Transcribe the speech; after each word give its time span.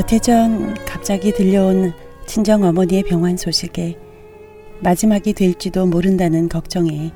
몇 0.00 0.12
해 0.12 0.18
전 0.18 0.72
갑자기 0.86 1.30
들려온 1.30 1.92
친정 2.24 2.62
어머니의 2.62 3.02
병환 3.02 3.36
소식에 3.36 3.98
마지막이 4.80 5.34
될지도 5.34 5.84
모른다는 5.84 6.48
걱정에 6.48 7.10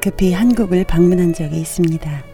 급히 0.00 0.32
한국을 0.32 0.84
방문한 0.84 1.32
적이 1.32 1.60
있습니다. 1.60 2.24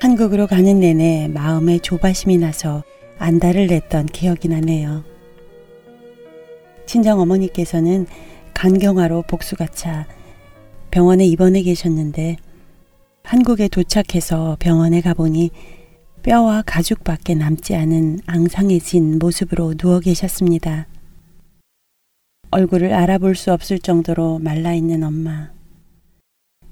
한국으로 0.00 0.46
가는 0.46 0.80
내내 0.80 1.28
마음에 1.28 1.78
조바심이 1.78 2.38
나서 2.38 2.82
안달을 3.18 3.66
냈던 3.66 4.06
기억이 4.06 4.48
나네요. 4.48 5.04
친정 6.86 7.20
어머니께서는 7.20 8.06
간경화로 8.54 9.24
복수가 9.26 9.66
차 9.66 10.06
병원에 10.90 11.26
입원해 11.26 11.60
계셨는데 11.60 12.36
한국에 13.22 13.68
도착해서 13.68 14.56
병원에 14.60 15.02
가보니 15.02 15.50
뼈와 16.24 16.62
가죽밖에 16.62 17.34
남지 17.34 17.74
않은 17.74 18.20
앙상해진 18.24 19.18
모습으로 19.18 19.74
누워 19.74 20.00
계셨습니다. 20.00 20.86
얼굴을 22.50 22.94
알아볼 22.94 23.34
수 23.34 23.52
없을 23.52 23.78
정도로 23.78 24.38
말라있는 24.38 25.02
엄마. 25.02 25.50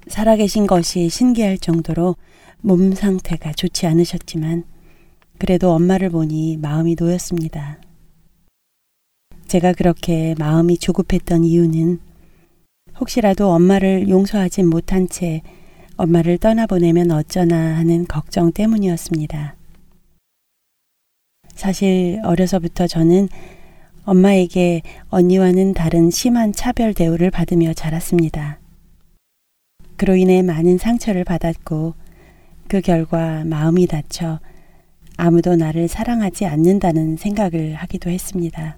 살아계신 0.07 0.65
것이 0.65 1.07
신기할 1.07 1.59
정도로 1.59 2.15
몸 2.61 2.95
상태가 2.95 3.51
좋지 3.53 3.85
않으셨지만 3.85 4.63
그래도 5.37 5.71
엄마를 5.73 6.09
보니 6.09 6.57
마음이 6.57 6.95
놓였습니다. 6.99 7.77
제가 9.45 9.73
그렇게 9.73 10.33
마음이 10.39 10.79
조급했던 10.79 11.43
이유는 11.43 11.99
혹시라도 12.99 13.51
엄마를 13.51 14.09
용서하지 14.09 14.63
못한 14.63 15.07
채 15.07 15.43
엄마를 15.95 16.37
떠나보내면 16.37 17.11
어쩌나 17.11 17.77
하는 17.77 18.05
걱정 18.05 18.51
때문이었습니다. 18.51 19.55
사실 21.53 22.19
어려서부터 22.23 22.87
저는 22.87 23.29
엄마에게 24.05 24.81
언니와는 25.09 25.73
다른 25.73 26.09
심한 26.09 26.51
차별 26.51 26.93
대우를 26.93 27.31
받으며 27.31 27.73
자랐습니다. 27.73 28.59
그로 29.95 30.15
인해 30.15 30.41
많은 30.41 30.77
상처를 30.77 31.23
받았고 31.23 31.93
그 32.67 32.81
결과 32.81 33.43
마음이 33.45 33.87
다쳐 33.87 34.39
아무도 35.15 35.55
나를 35.55 35.87
사랑하지 35.87 36.47
않는다는 36.47 37.17
생각을 37.17 37.75
하기도 37.75 38.09
했습니다. 38.09 38.77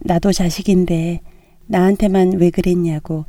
나도 0.00 0.32
자식인데 0.32 1.20
나한테만 1.66 2.32
왜 2.34 2.50
그랬냐고 2.50 3.24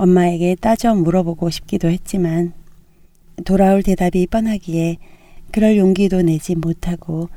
엄마에게 0.00 0.54
따져 0.54 0.94
물어보고 0.94 1.50
싶기도 1.50 1.88
했지만 1.88 2.54
돌아올 3.44 3.82
대답이 3.82 4.28
뻔하기에 4.28 4.96
그럴 5.52 5.76
용기도 5.76 6.22
내지 6.22 6.54
못하고 6.54 7.28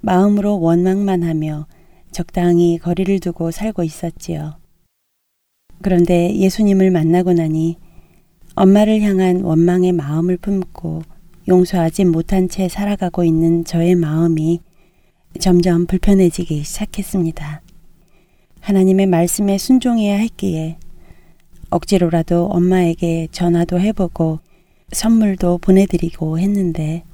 마음으로 0.00 0.60
원망만 0.60 1.22
하며 1.22 1.68
적당히 2.10 2.78
거리를 2.78 3.20
두고 3.20 3.52
살고 3.52 3.84
있었지요. 3.84 4.56
그런데 5.82 6.34
예수님을 6.34 6.90
만나고 6.90 7.32
나니 7.32 7.76
엄마를 8.56 9.00
향한 9.02 9.42
원망의 9.42 9.92
마음을 9.92 10.36
품고 10.36 11.02
용서하지 11.46 12.06
못한 12.06 12.48
채 12.48 12.68
살아가고 12.68 13.22
있는 13.22 13.64
저의 13.64 13.94
마음이 13.94 14.60
점점 15.38 15.86
불편해지기 15.86 16.64
시작했습니다. 16.64 17.62
하나님의 18.62 19.06
말씀에 19.06 19.58
순종해야 19.58 20.16
했기에 20.16 20.76
억지로라도 21.70 22.46
엄마에게 22.46 23.28
전화도 23.32 23.80
해보고 23.80 24.40
선물도 24.92 25.58
보내드리고 25.58 26.38
했는데 26.38 27.04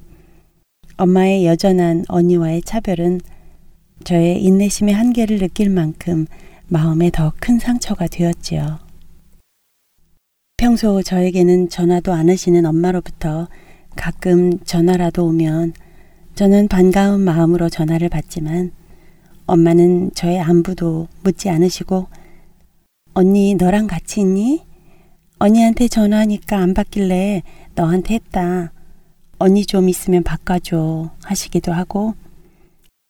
엄마의 0.97 1.45
여전한 1.47 2.05
언니와의 2.09 2.63
차별은 2.63 3.21
저의 4.05 4.43
인내심의 4.43 4.95
한계를 4.95 5.39
느낄 5.39 5.69
만큼 5.71 6.27
마음에 6.69 7.11
더 7.11 7.33
큰 7.39 7.59
상처가 7.59 8.07
되었지요. 8.07 8.79
평소 10.57 11.03
저에게는 11.03 11.69
전화도 11.69 12.13
안 12.13 12.31
하시는 12.31 12.65
엄마로부터 12.65 13.49
가끔 13.95 14.59
전화라도 14.61 15.27
오면 15.27 15.75
저는 16.35 16.69
반가운 16.69 17.21
마음으로 17.21 17.69
전화를 17.69 18.09
받지만 18.09 18.73
엄마는 19.47 20.13
저의 20.15 20.41
안부도 20.41 21.09
묻지 21.23 21.51
않으시고 21.51 22.07
언니 23.19 23.55
너랑 23.55 23.87
같이 23.87 24.21
있니? 24.21 24.67
언니한테 25.39 25.89
전화하니까 25.89 26.59
안 26.59 26.75
받길래 26.75 27.45
너한테 27.75 28.17
했다. 28.17 28.75
언니 29.39 29.65
좀 29.65 29.89
있으면 29.89 30.23
바꿔줘 30.23 31.13
하시기도 31.25 31.73
하고 31.73 32.15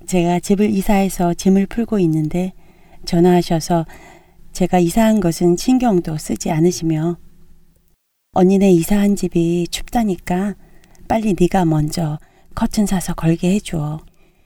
제가 0.07 0.39
집을 0.39 0.71
이사해서 0.71 1.35
짐을 1.35 1.67
풀고 1.67 1.99
있는데 1.99 2.53
전화하셔서 3.05 3.85
제가 4.53 4.79
이사한 4.79 5.19
것은 5.19 5.57
신경도 5.57 6.19
쓰지 6.19 6.53
않으시며 6.53 7.17
언니네 8.35 8.71
이사한 8.75 9.17
집이 9.17 9.67
춥다니까 9.73 10.55
빨리 11.09 11.35
네가 11.37 11.65
먼저 11.65 12.21
커튼 12.55 12.87
사서 12.87 13.15
걸게 13.15 13.57
해줘. 13.57 13.99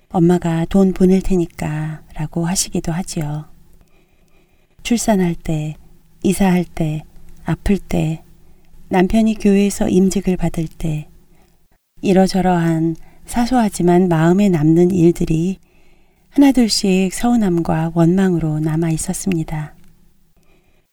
엄마가 0.09 0.65
돈 0.71 0.94
보낼 0.94 1.21
테니까 1.21 2.00
라고 2.15 2.47
하시기도 2.47 2.92
하지요. 2.92 3.59
출산할 4.82 5.34
때, 5.34 5.76
이사할 6.22 6.64
때, 6.64 7.02
아플 7.44 7.78
때, 7.78 8.22
남편이 8.88 9.34
교회에서 9.34 9.88
임직을 9.88 10.36
받을 10.36 10.66
때, 10.66 11.08
이러저러한 12.02 12.96
사소하지만 13.26 14.08
마음에 14.08 14.48
남는 14.48 14.91
일들이 14.91 15.58
하나둘씩 16.30 17.12
서운함과 17.12 17.92
원망으로 17.94 18.60
남아 18.60 18.91
있었습니다. 18.91 19.74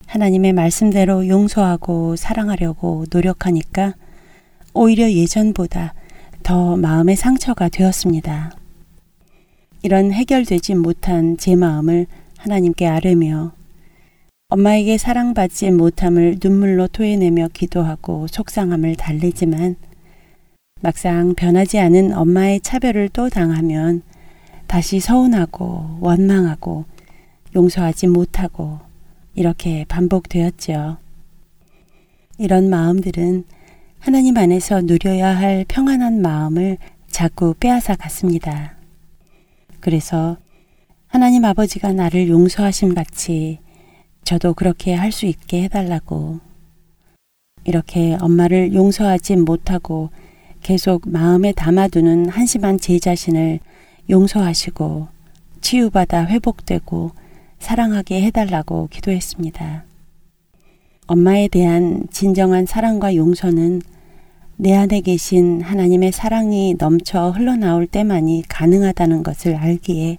하나님의 0.06 0.54
말씀대로 0.54 1.28
용서하고 1.28 2.16
사랑하려고 2.16 3.06
노력하니까 3.12 3.96
오히려 4.74 5.12
예전보다 5.12 5.94
더 6.44 6.78
마음의 6.78 7.16
상처가 7.16 7.70
되었습니다. 7.70 8.56
이런 9.84 10.12
해결되지 10.12 10.76
못한 10.76 11.38
제 11.38 11.56
마음을 11.56 12.08
하나님께 12.38 12.88
아뢰며 12.88 13.57
엄마에게 14.50 14.98
사랑받지 14.98 15.72
못함을 15.72 16.38
눈물로 16.42 16.88
토해내며 16.88 17.50
기도하고 17.52 18.28
속상함을 18.28 18.96
달래지만 18.96 19.76
막상 20.80 21.34
변하지 21.36 21.80
않은 21.80 22.14
엄마의 22.14 22.62
차별을 22.62 23.10
또 23.10 23.28
당하면 23.28 24.04
다시 24.66 25.02
서운하고 25.02 25.98
원망하고 26.00 26.86
용서하지 27.58 28.08
못하고 28.08 28.80
이렇게 29.36 29.84
반복되었지요. 29.90 30.98
이런 32.38 32.70
마음들은 32.70 33.44
하나님 34.00 34.38
안에서 34.38 34.80
누려야 34.80 35.28
할 35.38 35.66
평안한 35.68 36.22
마음을 36.22 36.78
자꾸 37.10 37.54
빼앗아 37.60 37.96
갔습니다. 37.96 38.78
그래서 39.82 40.38
하나님 41.08 41.44
아버지가 41.44 41.92
나를 41.92 42.30
용서하심 42.30 42.94
같이 42.94 43.60
저도 44.28 44.56
그렇게 44.56 44.94
할 44.94 45.14
수 45.14 45.26
있게 45.26 45.64
해달라고. 45.64 46.42
이렇게 47.64 48.18
엄마를 48.20 48.74
용서하지 48.74 49.38
못하고 49.38 50.10
계속 50.62 51.04
마음에 51.08 51.54
담아두는 51.54 52.28
한심한 52.28 52.78
제 52.78 53.00
자신을 53.00 53.62
용서하시고 54.10 55.08
치유받아 55.62 56.26
회복되고 56.26 57.12
사랑하게 57.60 58.22
해달라고 58.24 58.90
기도했습니다. 58.92 59.86
엄마에 61.08 61.48
대한 61.48 62.06
진정한 62.12 62.66
사랑과 62.66 63.16
용서는 63.16 63.82
내 64.58 64.76
안에 64.76 65.00
계신 65.00 65.62
하나님의 65.62 66.12
사랑이 66.12 66.76
넘쳐 66.78 67.30
흘러나올 67.30 67.88
때만이 67.88 68.44
가능하다는 68.50 69.24
것을 69.24 69.56
알기에 69.56 70.18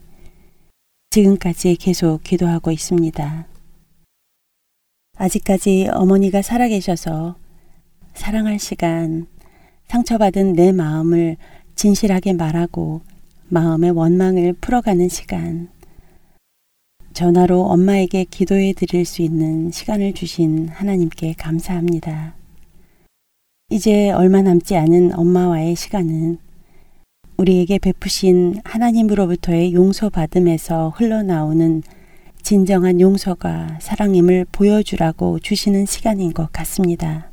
지금까지 1.11 1.77
계속 1.77 2.23
기도하고 2.23 2.71
있습니다. 2.71 3.58
아직까지 5.19 5.88
어머니가 5.93 6.43
살아계셔서 6.43 7.37
사랑할 8.15 8.59
시간, 8.59 9.26
상처받은 9.88 10.53
내 10.53 10.70
마음을 10.73 11.37
진실하게 11.75 12.35
말하고 12.35 13.03
마음의 13.49 13.91
원망을 13.91 14.53
풀어가는 14.55 15.09
시간, 15.09 15.69
전화로 17.15 17.62
엄마에게 17.65 18.25
기도해 18.25 18.75
드릴 18.75 19.05
수 19.05 19.23
있는 19.23 19.73
시간을 19.73 20.15
주신 20.15 20.69
하나님께 20.69 21.35
감사합니다. 21.37 22.35
이제 23.71 24.11
얼마 24.11 24.41
남지 24.41 24.76
않은 24.76 25.19
엄마와의 25.19 25.75
시간은 25.75 26.38
우리에게 27.38 27.79
베푸신 27.79 28.61
하나님으로부터의 28.64 29.73
용서받음에서 29.75 30.91
흘러나오는 30.97 31.82
진정한 32.49 32.99
용서가 32.99 33.77
사랑임을 33.79 34.47
보여주라고 34.50 35.39
주시는 35.39 35.85
시간인 35.85 36.33
것 36.33 36.50
같습니다. 36.50 37.31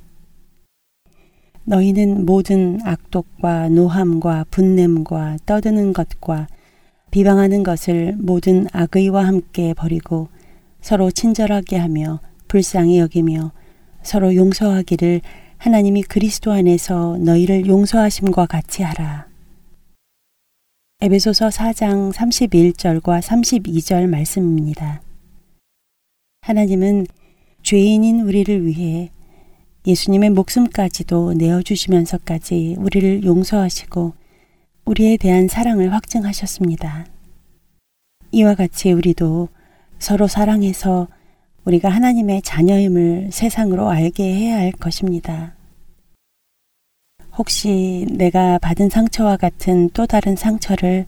너희는 1.63 2.25
모든 2.25 2.79
악독과 2.83 3.69
노함과 3.69 4.47
분냄과 4.51 5.37
떠드는 5.45 5.93
것과 5.93 6.49
비방하는 7.11 7.63
것을 7.63 8.17
모든 8.17 8.67
악의와 8.73 9.25
함께 9.25 9.73
버리고 9.73 10.27
서로 10.81 11.09
친절하게 11.09 11.77
하며 11.77 12.19
불쌍히 12.49 12.99
여기며 12.99 13.53
서로 14.03 14.35
용서하기를 14.35 15.21
하나님이 15.59 16.03
그리스도 16.03 16.51
안에서 16.51 17.19
너희를 17.21 17.67
용서하심과 17.67 18.47
같이 18.47 18.83
하라. 18.83 19.27
에베소서 20.99 21.47
4장 21.47 22.11
31절과 22.11 23.21
32절 23.21 24.07
말씀입니다. 24.07 25.04
하나님은 26.45 27.07
죄인인 27.63 28.21
우리를 28.21 28.67
위해 28.67 29.09
예수님의 29.87 30.29
목숨까지도 30.29 31.33
내어주시면서까지 31.33 32.75
우리를 32.77 33.23
용서하시고 33.23 34.13
우리에 34.85 35.17
대한 35.17 35.47
사랑을 35.47 35.91
확증하셨습니다. 35.91 37.07
이와 38.31 38.53
같이 38.53 38.91
우리도 38.91 39.49
서로 39.97 40.27
사랑해서 40.27 41.07
우리가 41.63 41.89
하나님의 41.89 42.43
자녀임을 42.43 43.29
세상으로 43.31 43.89
알게 43.89 44.23
해야 44.23 44.57
할 44.57 44.71
것입니다. 44.71 45.55
혹시 47.35 48.05
내가 48.11 48.59
받은 48.59 48.89
상처와 48.89 49.37
같은 49.37 49.89
또 49.95 50.05
다른 50.05 50.35
상처를 50.35 51.07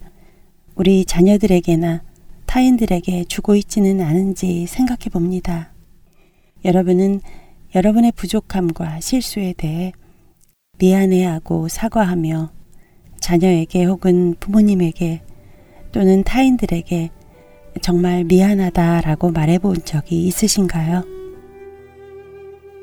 우리 0.73 1.05
자녀들에게나 1.05 2.06
타인들에게 2.47 3.25
주고 3.25 3.55
있지는 3.55 4.01
않은지 4.01 4.65
생각해 4.67 5.09
봅니다. 5.11 5.73
여러분은 6.65 7.21
여러분의 7.75 8.13
부족함과 8.13 8.99
실수에 9.01 9.53
대해 9.55 9.91
미안해하고 10.79 11.67
사과하며 11.67 12.51
자녀에게 13.19 13.83
혹은 13.83 14.35
부모님에게 14.39 15.21
또는 15.91 16.23
타인들에게 16.23 17.11
정말 17.81 18.23
미안하다라고 18.23 19.31
말해 19.31 19.59
본 19.59 19.75
적이 19.83 20.25
있으신가요? 20.25 21.03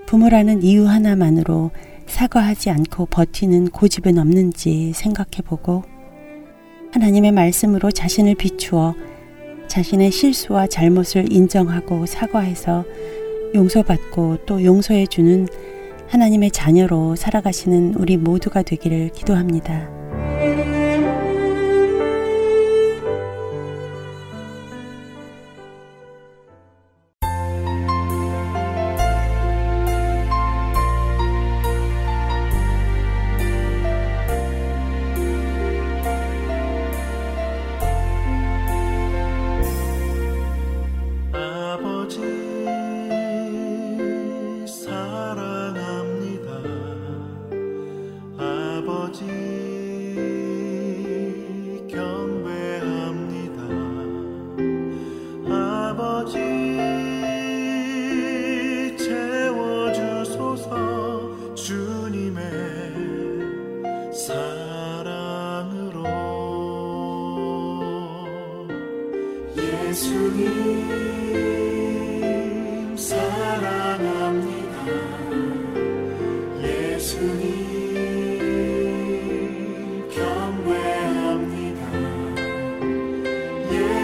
부모라는 0.07 0.63
이유 0.63 0.87
하나만으로 0.87 1.71
사과하지 2.07 2.71
않고 2.71 3.07
버티는 3.07 3.71
고집은 3.71 4.19
없는지 4.19 4.93
생각해 4.95 5.43
보고 5.45 5.83
하나님의 6.93 7.33
말씀으로 7.33 7.91
자신을 7.91 8.35
비추어 8.35 8.95
자신의 9.69 10.11
실수와 10.11 10.67
잘못을 10.67 11.33
인정하고 11.33 12.07
사과해서 12.07 12.85
용서받고 13.55 14.39
또 14.47 14.65
용서해주는 14.65 15.49
하나님의 16.09 16.51
자녀로 16.51 17.17
살아가시는 17.17 17.95
우리 17.95 18.17
모두가 18.17 18.63
되기를 18.63 19.11
기도합니다. 19.11 19.89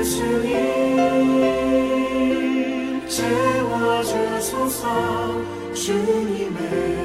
예수님 0.01 0.51
채워주소서 3.07 4.85
주님의 5.75 7.00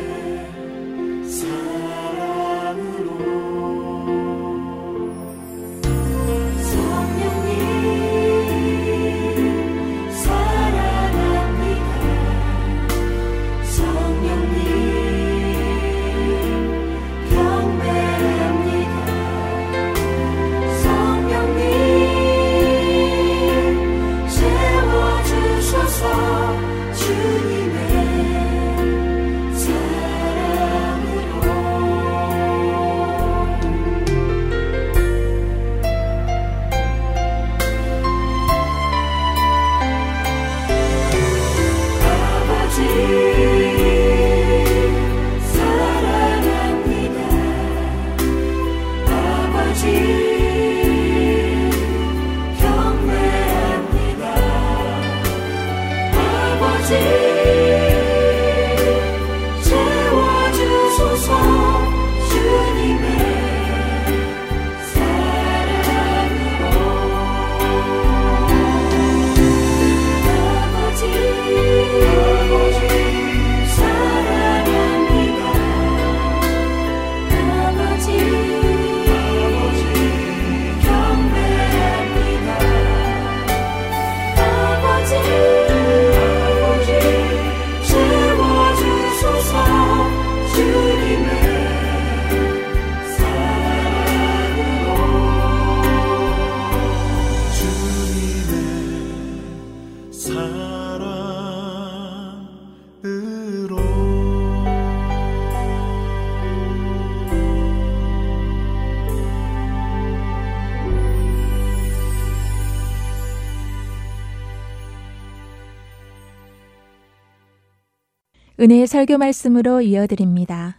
은혜의 118.58 118.88
설교 118.88 119.18
말씀으로 119.18 119.82
이어드립니다. 119.82 120.78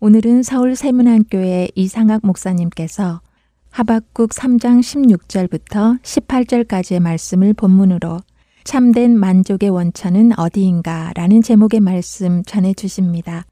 오늘은 0.00 0.42
서울 0.42 0.76
세문안교회 0.76 1.68
이상학 1.74 2.20
목사님께서 2.22 3.22
하박국 3.70 4.32
3장 4.32 4.80
16절부터 4.80 6.02
18절까지의 6.02 7.00
말씀을 7.00 7.54
본문으로 7.54 8.18
참된 8.64 9.18
만족의 9.18 9.70
원천은 9.70 10.38
어디인가 10.38 11.12
라는 11.14 11.40
제목의 11.40 11.80
말씀 11.80 12.42
전해 12.42 12.74
주십니다. 12.74 13.46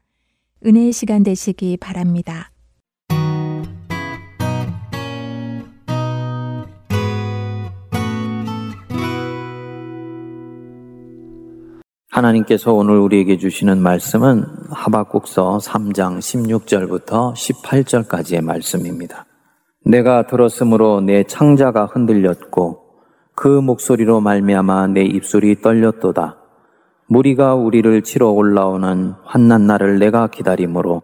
은혜의 0.63 0.93
시간 0.93 1.23
되시기 1.23 1.77
바랍니다. 1.77 2.51
하나님께서 12.15 12.71
오늘 12.71 12.97
우리에게 12.97 13.37
주시는 13.37 13.79
말씀은 13.79 14.45
하박국서 14.69 15.57
3장 15.57 16.19
16절부터 16.19 17.33
18절까지의 17.33 18.41
말씀입니다. 18.41 19.25
내가 19.83 20.25
들었으므로 20.25 21.01
내 21.01 21.25
창자가 21.25 21.87
흔들렸고 21.87 22.83
그 23.35 23.49
목소리로 23.49 24.21
말미암아 24.21 24.87
내 24.87 25.03
입술이 25.03 25.59
떨렸도다. 25.61 26.37
무리가 27.07 27.55
우리를 27.55 28.01
치러 28.03 28.29
올라오는 28.29 29.13
환난 29.25 29.67
날을 29.67 29.99
내가 29.99 30.27
기다림으로 30.27 31.01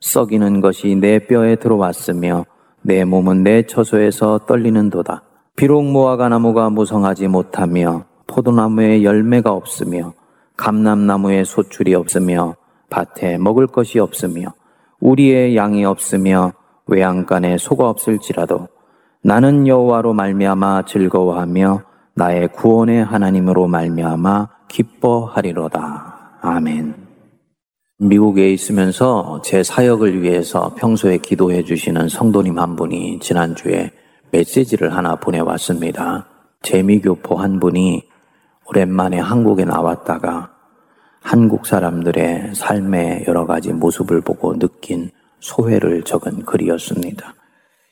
썩이는 0.00 0.62
것이 0.62 0.96
내 0.96 1.18
뼈에 1.26 1.56
들어왔으며 1.56 2.46
내 2.80 3.04
몸은 3.04 3.42
내 3.42 3.66
처소에서 3.66 4.46
떨리는도다. 4.46 5.24
비록 5.56 5.84
무화과 5.84 6.30
나무가 6.30 6.70
무성하지 6.70 7.28
못하며 7.28 8.06
포도나무에 8.26 9.02
열매가 9.02 9.52
없으며 9.52 10.14
감람나무에 10.56 11.44
소출이 11.44 11.94
없으며 11.94 12.56
밭에 12.90 13.38
먹을 13.38 13.66
것이 13.66 13.98
없으며 13.98 14.54
우리의 15.00 15.56
양이 15.56 15.84
없으며 15.84 16.52
외양간에 16.86 17.58
소가 17.58 17.88
없을지라도 17.88 18.68
나는 19.22 19.66
여호와로 19.66 20.12
말미암아 20.12 20.84
즐거워하며 20.84 21.82
나의 22.14 22.48
구원의 22.48 23.04
하나님으로 23.04 23.66
말미암아 23.66 24.48
기뻐하리로다. 24.68 26.38
아멘. 26.42 26.94
미국에 27.98 28.52
있으면서 28.52 29.40
제 29.42 29.62
사역을 29.62 30.22
위해서 30.22 30.74
평소에 30.76 31.18
기도해 31.18 31.64
주시는 31.64 32.08
성도님 32.08 32.58
한 32.58 32.76
분이 32.76 33.20
지난주에 33.20 33.92
메시지를 34.30 34.94
하나 34.94 35.16
보내왔습니다. 35.16 36.26
재미교포 36.62 37.36
한 37.36 37.60
분이 37.60 38.02
오랜만에 38.66 39.18
한국에 39.18 39.64
나왔다가 39.64 40.50
한국 41.22 41.66
사람들의 41.66 42.54
삶의 42.54 43.24
여러 43.28 43.46
가지 43.46 43.72
모습을 43.72 44.20
보고 44.20 44.58
느낀 44.58 45.10
소회를 45.40 46.02
적은 46.02 46.44
글이었습니다. 46.44 47.34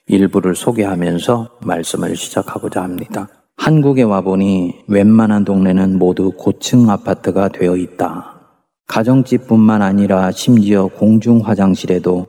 일부를 0.07 0.55
소개하면서 0.55 1.59
말씀을 1.65 2.17
시작하고자 2.17 2.83
합니다. 2.83 3.29
한국에 3.57 4.03
와보니 4.03 4.85
웬만한 4.89 5.45
동네는 5.45 5.99
모두 5.99 6.33
고층 6.33 6.91
아파트가 6.91 7.49
되어 7.49 7.77
있다. 7.77 8.41
가정집뿐만 8.89 9.81
아니라 9.81 10.31
심지어 10.33 10.89
공중 10.89 11.41
화장실에도 11.41 12.27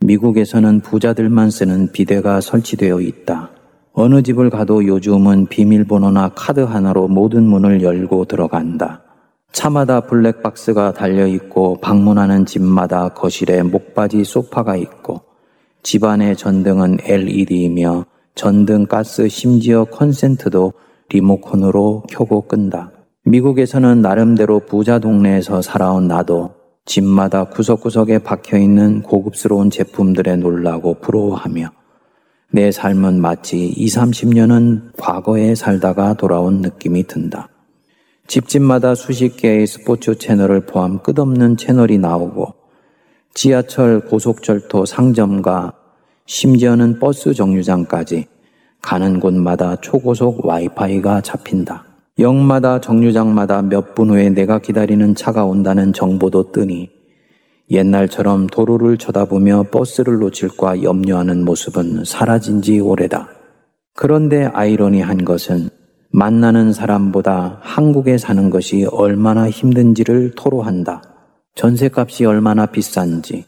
미국에서는 0.00 0.80
부자들만 0.80 1.50
쓰는 1.50 1.92
비데가 1.92 2.40
설치되어 2.40 3.00
있다. 3.00 3.51
어느 3.94 4.22
집을 4.22 4.48
가도 4.48 4.86
요즘은 4.86 5.46
비밀번호나 5.48 6.30
카드 6.34 6.60
하나로 6.60 7.08
모든 7.08 7.44
문을 7.44 7.82
열고 7.82 8.24
들어간다. 8.24 9.02
차마다 9.52 10.00
블랙박스가 10.00 10.94
달려있고 10.94 11.78
방문하는 11.82 12.46
집마다 12.46 13.10
거실에 13.10 13.62
목바지 13.62 14.24
소파가 14.24 14.76
있고 14.76 15.20
집안의 15.82 16.36
전등은 16.36 16.98
LED이며 17.04 18.06
전등 18.34 18.86
가스 18.86 19.28
심지어 19.28 19.84
컨센트도 19.84 20.72
리모컨으로 21.10 22.04
켜고 22.08 22.42
끈다. 22.42 22.92
미국에서는 23.26 24.00
나름대로 24.00 24.60
부자 24.60 25.00
동네에서 25.00 25.60
살아온 25.60 26.08
나도 26.08 26.54
집마다 26.86 27.44
구석구석에 27.44 28.20
박혀있는 28.20 29.02
고급스러운 29.02 29.68
제품들에 29.68 30.36
놀라고 30.36 30.94
부러워하며 30.94 31.81
내 32.54 32.70
삶은 32.70 33.18
마치 33.18 33.68
20, 33.68 33.98
30년은 33.98 34.92
과거에 34.98 35.54
살다가 35.54 36.12
돌아온 36.12 36.60
느낌이 36.60 37.06
든다. 37.06 37.48
집집마다 38.26 38.94
수십 38.94 39.38
개의 39.38 39.66
스포츠 39.66 40.16
채널을 40.16 40.66
포함 40.66 40.98
끝없는 41.02 41.56
채널이 41.56 41.96
나오고 41.96 42.54
지하철, 43.32 44.00
고속철도, 44.00 44.84
상점과 44.84 45.72
심지어는 46.26 46.98
버스 46.98 47.32
정류장까지 47.32 48.26
가는 48.82 49.18
곳마다 49.18 49.76
초고속 49.76 50.44
와이파이가 50.44 51.22
잡힌다. 51.22 51.86
역마다 52.18 52.82
정류장마다 52.82 53.62
몇 53.62 53.94
분 53.94 54.10
후에 54.10 54.28
내가 54.28 54.58
기다리는 54.58 55.14
차가 55.14 55.46
온다는 55.46 55.94
정보도 55.94 56.52
뜨니 56.52 56.90
옛날처럼 57.70 58.48
도로를 58.48 58.98
쳐다보며 58.98 59.66
버스를 59.70 60.18
놓칠까 60.18 60.82
염려하는 60.82 61.44
모습은 61.44 62.04
사라진 62.04 62.60
지 62.62 62.80
오래다. 62.80 63.28
그런데 63.94 64.44
아이러니한 64.44 65.24
것은 65.24 65.70
만나는 66.10 66.72
사람보다 66.72 67.58
한국에 67.62 68.18
사는 68.18 68.50
것이 68.50 68.86
얼마나 68.90 69.48
힘든지를 69.48 70.32
토로한다. 70.36 71.02
전세값이 71.54 72.24
얼마나 72.24 72.66
비싼지, 72.66 73.44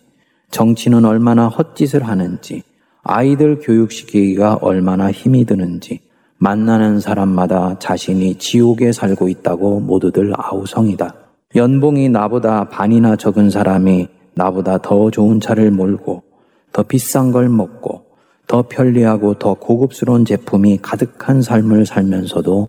정치는 0.51 1.05
얼마나 1.05 1.49
헛짓을 1.49 2.07
하는지, 2.07 2.63
아이들 3.03 3.59
교육시키기가 3.59 4.59
얼마나 4.63 5.11
힘이 5.11 5.45
드는지, 5.45 6.01
만나는 6.39 7.01
사람마다 7.01 7.79
자신이 7.79 8.37
지옥에 8.37 8.93
살고 8.93 9.29
있다고 9.29 9.81
모두들 9.81 10.33
아우성이다. 10.37 11.24
연봉이 11.57 12.09
나보다 12.09 12.69
반이나 12.69 13.15
적은 13.15 13.49
사람이 13.49 14.09
나보다 14.35 14.79
더 14.79 15.11
좋은 15.11 15.39
차를 15.39 15.71
몰고 15.71 16.23
더 16.73 16.83
비싼 16.83 17.31
걸 17.31 17.49
먹고 17.49 18.07
더 18.49 18.63
편리하고 18.69 19.35
더 19.39 19.55
고급스러운 19.55 20.25
제품이 20.25 20.81
가득한 20.83 21.43
삶을 21.43 21.87
살면서도 21.87 22.69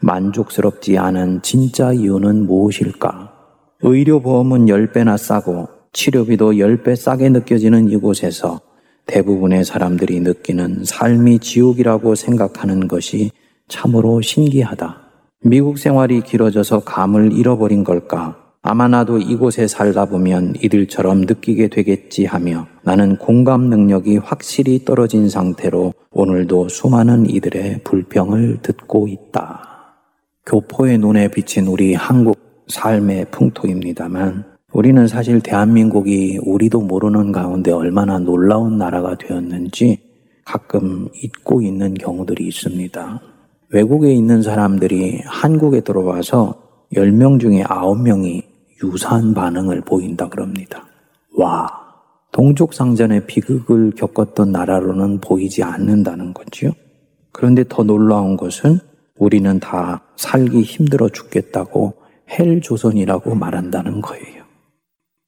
만족스럽지 0.00 0.98
않은 0.98 1.40
진짜 1.42 1.92
이유는 1.92 2.46
무엇일까? 2.46 3.32
의료보험은 3.80 4.66
10배나 4.66 5.16
싸고 5.16 5.68
치료비도 5.92 6.52
10배 6.52 6.94
싸게 6.94 7.30
느껴지는 7.30 7.88
이곳에서 7.88 8.60
대부분의 9.06 9.64
사람들이 9.64 10.20
느끼는 10.20 10.84
삶이 10.84 11.38
지옥이라고 11.38 12.14
생각하는 12.14 12.86
것이 12.86 13.30
참으로 13.68 14.20
신기하다. 14.20 15.05
미국 15.42 15.78
생활이 15.78 16.22
길어져서 16.22 16.80
감을 16.80 17.32
잃어버린 17.32 17.84
걸까? 17.84 18.36
아마 18.62 18.88
나도 18.88 19.18
이곳에 19.18 19.68
살다 19.68 20.06
보면 20.06 20.54
이들처럼 20.60 21.20
느끼게 21.20 21.68
되겠지 21.68 22.24
하며 22.24 22.66
나는 22.82 23.16
공감 23.16 23.68
능력이 23.68 24.16
확실히 24.16 24.84
떨어진 24.84 25.28
상태로 25.28 25.92
오늘도 26.10 26.68
수많은 26.68 27.30
이들의 27.30 27.82
불평을 27.84 28.58
듣고 28.62 29.06
있다. 29.06 29.94
교포의 30.46 30.98
눈에 30.98 31.28
비친 31.28 31.68
우리 31.68 31.94
한국 31.94 32.64
삶의 32.66 33.26
풍토입니다만 33.30 34.44
우리는 34.72 35.06
사실 35.06 35.40
대한민국이 35.40 36.40
우리도 36.42 36.80
모르는 36.80 37.30
가운데 37.30 37.70
얼마나 37.70 38.18
놀라운 38.18 38.78
나라가 38.78 39.16
되었는지 39.16 40.00
가끔 40.44 41.08
잊고 41.22 41.62
있는 41.62 41.94
경우들이 41.94 42.46
있습니다. 42.48 43.35
외국에 43.70 44.12
있는 44.12 44.42
사람들이 44.42 45.22
한국에 45.24 45.80
들어와서 45.80 46.54
10명 46.94 47.40
중에 47.40 47.62
9명이 47.62 48.42
유사한 48.84 49.34
반응을 49.34 49.80
보인다 49.80 50.28
그럽니다. 50.28 50.86
와, 51.36 51.66
동족 52.32 52.74
상전의 52.74 53.26
비극을 53.26 53.92
겪었던 53.96 54.52
나라로는 54.52 55.20
보이지 55.20 55.62
않는다는 55.62 56.34
거지요. 56.34 56.70
그런데 57.32 57.64
더 57.68 57.82
놀라운 57.82 58.36
것은 58.36 58.78
우리는 59.18 59.58
다 59.58 60.02
살기 60.16 60.62
힘들어 60.62 61.08
죽겠다고 61.08 61.94
헬 62.30 62.60
조선이라고 62.60 63.34
말한다는 63.34 64.00
거예요. 64.00 64.44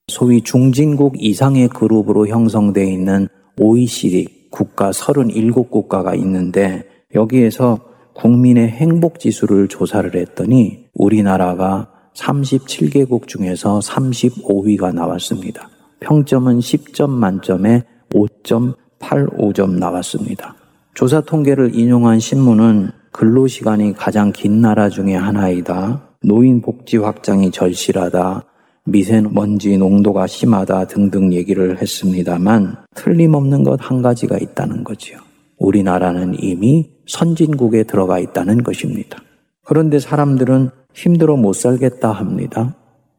소위 0.09 0.43
중진국 0.43 1.15
이상의 1.19 1.69
그룹으로 1.69 2.29
형성되어 2.29 2.85
있는 2.85 3.29
OECD 3.59 4.49
국가 4.51 4.91
37국가가 4.91 6.19
있는데 6.19 6.85
여기에서 7.15 7.88
국민의 8.19 8.69
행복 8.69 9.21
지수를 9.21 9.69
조사를 9.69 10.15
했더니 10.15 10.87
우리나라가 10.95 11.89
37개국 12.15 13.29
중에서 13.29 13.79
35위가 13.79 14.93
나왔습니다. 14.93 15.69
평점은 16.01 16.59
10점 16.59 17.11
만점에 17.11 17.85
5.85점 18.13 19.79
나왔습니다. 19.79 20.57
조사 20.95 21.21
통계를 21.21 21.77
인용한 21.77 22.19
신문은 22.19 22.91
근로시간이 23.13 23.95
가장 23.95 24.33
긴 24.33 24.61
나라 24.61 24.89
중의 24.89 25.17
하나이다. 25.17 26.09
노인 26.25 26.61
복지 26.61 26.97
확장이 26.97 27.53
절실하다. 27.53 28.45
미세먼지 28.85 29.79
농도가 29.79 30.27
심하다 30.27 30.87
등등 30.87 31.33
얘기를 31.33 31.81
했습니다만 31.81 32.77
틀림없는 32.97 33.63
것 33.63 33.81
한 33.81 34.03
가지가 34.03 34.39
있다는 34.39 34.83
거지요. 34.83 35.28
우리나라는 35.59 36.35
이미 36.39 36.91
선진국에 37.07 37.85
들어가 37.85 38.19
있다는 38.19 38.63
것입니다. 38.63 39.19
그런데 39.65 39.99
사람들은 39.99 40.71
힘들어 40.95 41.37
못 41.37 41.53
살겠다 41.55 42.11
합니다. 42.11 42.75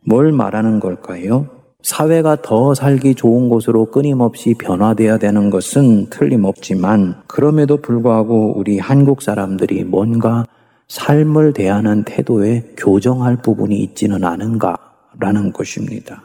뭘 0.05 0.31
말하는 0.31 0.79
걸까요? 0.79 1.47
사회가 1.81 2.41
더 2.41 2.73
살기 2.73 3.15
좋은 3.15 3.47
곳으로 3.47 3.85
끊임없이 3.85 4.53
변화돼야 4.53 5.17
되는 5.17 5.49
것은 5.49 6.07
틀림없지만 6.09 7.21
그럼에도 7.27 7.77
불구하고 7.77 8.57
우리 8.57 8.79
한국 8.79 9.21
사람들이 9.21 9.85
뭔가 9.85 10.45
삶을 10.89 11.53
대하는 11.53 12.03
태도에 12.03 12.73
교정할 12.75 13.37
부분이 13.41 13.77
있지는 13.77 14.25
않은가라는 14.25 15.53
것입니다. 15.53 16.23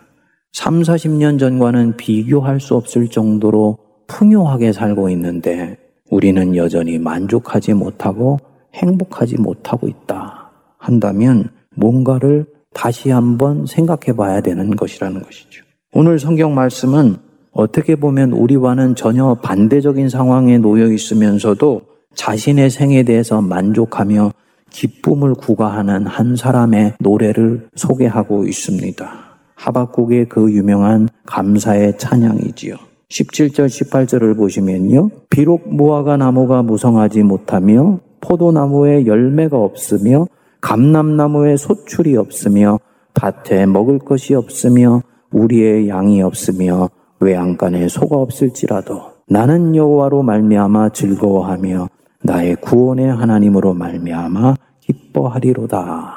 3, 0.53 0.83
40년 0.83 1.39
전과는 1.39 1.97
비교할 1.97 2.61
수 2.61 2.75
없을 2.75 3.09
정도로 3.09 3.79
풍요하게 4.07 4.73
살고 4.73 5.11
있는데 5.11 5.77
우리는 6.11 6.57
여전히 6.57 6.99
만족하지 6.99 7.75
못하고 7.75 8.39
행복하지 8.75 9.41
못하고 9.41 9.89
있다 9.89 10.51
한다면 10.79 11.51
뭔가를 11.75 12.47
다시 12.73 13.11
한번 13.11 13.67
생각해 13.67 14.17
봐야 14.17 14.41
되는 14.41 14.75
것이라는 14.77 15.23
것이죠. 15.23 15.65
오늘 15.93 16.19
성경 16.19 16.55
말씀은 16.55 17.17
어떻게 17.53 17.95
보면 17.95 18.33
우리와는 18.33 18.97
전혀 18.97 19.35
반대적인 19.35 20.09
상황에 20.09 20.59
놓여 20.59 20.91
있으면서도 20.91 21.83
자신의 22.15 22.71
생에 22.71 23.05
대해서 23.05 23.41
만족하며 23.41 24.33
기쁨을 24.71 25.35
구가하는 25.35 26.07
한 26.07 26.35
사람의 26.35 26.95
노래를 26.99 27.69
소개하고 27.77 28.45
있습니다. 28.47 29.09
하박국의 29.55 30.29
그 30.29 30.53
유명한 30.53 31.09
감사의 31.27 31.97
찬양이지요. 31.97 32.75
17절, 33.15 33.67
18절을 33.67 34.37
보시면요. 34.37 35.11
비록 35.31 35.73
무화과 35.73 36.17
나무가 36.17 36.63
무성하지 36.63 37.23
못하며 37.23 38.01
포도나무에 38.21 39.07
열매가 39.07 39.57
없으며 39.57 40.27
감람나무에 40.61 41.57
소출이 41.57 42.17
없으며 42.17 42.81
밭에 43.15 43.67
먹을 43.67 44.01
것이 44.01 44.35
없으며 44.35 45.03
우리의 45.31 45.89
양이 45.89 46.23
없으며 46.23 46.91
외양간에 47.21 47.87
소가 47.89 48.17
없을지라도 48.17 49.01
나는 49.29 49.77
여호와로 49.77 50.23
말미암아 50.23 50.91
즐거워하며 50.91 51.89
나의 52.23 52.57
구원의 52.57 53.07
하나님으로 53.15 53.75
말미암아 53.75 54.57
기뻐하리로다. 54.81 56.15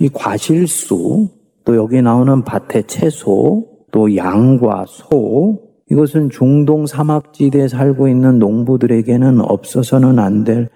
이 0.00 0.08
과실수 0.08 1.28
또 1.64 1.76
여기 1.76 2.02
나오는 2.02 2.42
밭의 2.42 2.84
채소 2.88 3.64
또 3.92 4.16
양과 4.16 4.86
소 4.88 5.65
이것은 5.90 6.30
중동 6.30 6.86
사막지대에 6.86 7.68
살고 7.68 8.08
있는 8.08 8.38
농부들에게는 8.38 9.40
없어서는 9.40 10.18
안 10.18 10.44
될 10.44 10.68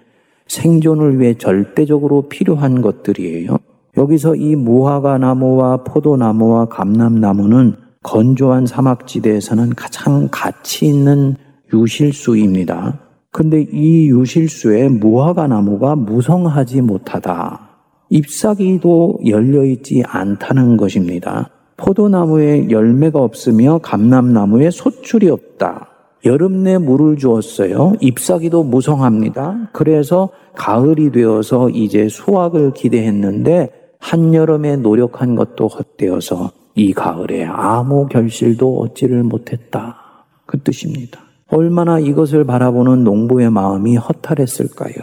생존을 0.51 1.19
위해 1.19 1.33
절대적으로 1.37 2.23
필요한 2.27 2.81
것들이에요. 2.81 3.57
여기서 3.97 4.35
이 4.35 4.55
무화과 4.55 5.17
나무와 5.17 5.77
포도나무와 5.83 6.65
감람나무는 6.65 7.75
건조한 8.03 8.65
사막지대에서는 8.65 9.69
가장 9.69 10.27
가치 10.29 10.87
있는 10.87 11.35
유실수입니다. 11.73 12.99
근데 13.31 13.61
이 13.71 14.09
유실수에 14.09 14.89
무화과 14.89 15.47
나무가 15.47 15.95
무성하지 15.95 16.81
못하다. 16.81 17.69
잎사귀도 18.09 19.19
열려있지 19.25 20.03
않다는 20.05 20.75
것입니다. 20.75 21.49
포도나무에 21.81 22.69
열매가 22.69 23.19
없으며 23.19 23.79
감람나무에 23.79 24.69
소출이 24.69 25.29
없다. 25.29 25.87
여름 26.25 26.63
내 26.63 26.77
물을 26.77 27.17
주었어요. 27.17 27.93
잎사귀도 27.99 28.63
무성합니다. 28.63 29.71
그래서 29.73 30.29
가을이 30.55 31.11
되어서 31.11 31.69
이제 31.69 32.07
수확을 32.07 32.73
기대했는데 32.73 33.69
한여름에 33.99 34.77
노력한 34.77 35.35
것도 35.35 35.67
헛되어서 35.67 36.51
이 36.75 36.93
가을에 36.93 37.45
아무 37.45 38.07
결실도 38.07 38.79
얻지를 38.79 39.23
못했다. 39.23 39.97
그 40.45 40.61
뜻입니다. 40.61 41.19
얼마나 41.47 41.99
이것을 41.99 42.45
바라보는 42.45 43.03
농부의 43.03 43.49
마음이 43.49 43.97
허탈했을까요? 43.97 44.93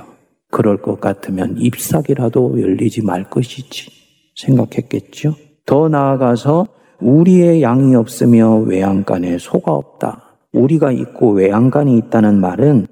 그럴 0.51 0.81
것 0.81 1.01
같으면 1.01 1.57
잎사귀라도 1.59 2.61
열리지 2.61 3.03
말 3.03 3.25
것이지 3.25 3.91
생각했겠죠? 4.37 5.35
더 5.69 5.87
나아가서 5.91 6.67
우리의 6.99 7.61
양이 7.61 7.95
없으며 7.95 8.57
외양간에 8.57 9.37
소가 9.37 9.73
없다. 9.73 10.23
우리가 10.55 10.93
있고 10.93 11.33
외양간이 11.33 11.99
있다는 11.99 12.41
말은 12.41 12.87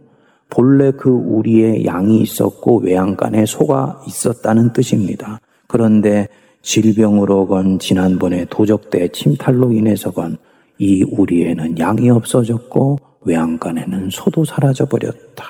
본래 0.51 0.91
그 0.91 1.09
우리의 1.09 1.87
양이 1.87 2.21
있었고 2.21 2.81
외양간에 2.81 3.47
소가 3.47 4.03
있었다는 4.07 4.75
뜻입니다. 4.75 5.41
그런데 5.67 6.29
질병으로건 6.61 7.79
지난번에 7.79 8.45
도적대 8.51 9.09
침탈로 9.09 9.73
인해서건 9.73 10.37
이 10.79 11.03
우리에는 11.03 11.79
양이 11.79 12.11
없어졌고 12.11 12.99
외양간에는 13.23 14.11
소도 14.11 14.45
사라져 14.45 14.85
버렸다. 14.85 15.47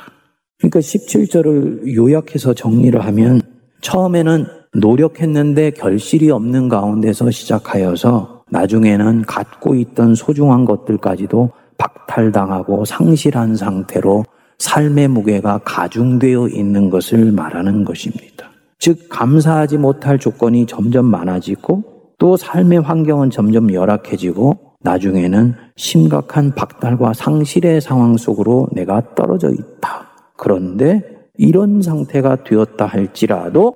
그러니까 0.59 0.79
17절을 0.79 1.93
요약해서 1.93 2.55
정리를 2.55 3.05
하면 3.05 3.41
처음에는 3.81 4.47
노력했는데 4.81 5.71
결실이 5.71 6.31
없는 6.31 6.69
가운데서 6.69 7.31
시작하여서 7.31 8.43
나중에는 8.51 9.23
갖고 9.23 9.75
있던 9.75 10.15
소중한 10.15 10.65
것들까지도 10.65 11.51
박탈당하고 11.79 12.85
상실한 12.85 13.57
상태로 13.57 14.25
삶의 14.59 15.09
무게가 15.09 15.61
가중되어 15.65 16.49
있는 16.49 16.91
것을 16.91 17.33
말하는 17.33 17.85
것입니다. 17.85 18.51
즉, 18.79 19.09
감사하지 19.09 19.79
못할 19.79 20.19
조건이 20.19 20.67
점점 20.67 21.07
많아지고 21.07 21.83
또 22.19 22.37
삶의 22.37 22.81
환경은 22.81 23.31
점점 23.31 23.73
열악해지고 23.73 24.59
나중에는 24.81 25.55
심각한 25.77 26.55
박탈과 26.55 27.13
상실의 27.15 27.81
상황 27.81 28.17
속으로 28.17 28.69
내가 28.73 29.15
떨어져 29.15 29.51
있다. 29.51 30.07
그런데 30.37 31.03
이런 31.37 31.83
상태가 31.83 32.45
되었다 32.45 32.87
할지라도 32.87 33.75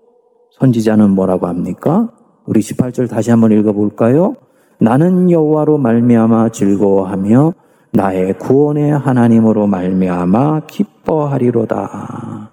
선지자는 0.61 1.11
뭐라고 1.11 1.47
합니까? 1.47 2.11
우리 2.45 2.61
18절 2.61 3.09
다시 3.09 3.31
한번 3.31 3.53
읽어볼까요? 3.53 4.37
나는 4.79 5.31
여호와로 5.31 5.79
말미암아 5.79 6.51
즐거워하며 6.51 7.55
나의 7.93 8.39
구원의 8.39 8.93
하나님으로 8.99 9.67
말미암아 9.67 10.61
기뻐하리로다. 10.67 12.51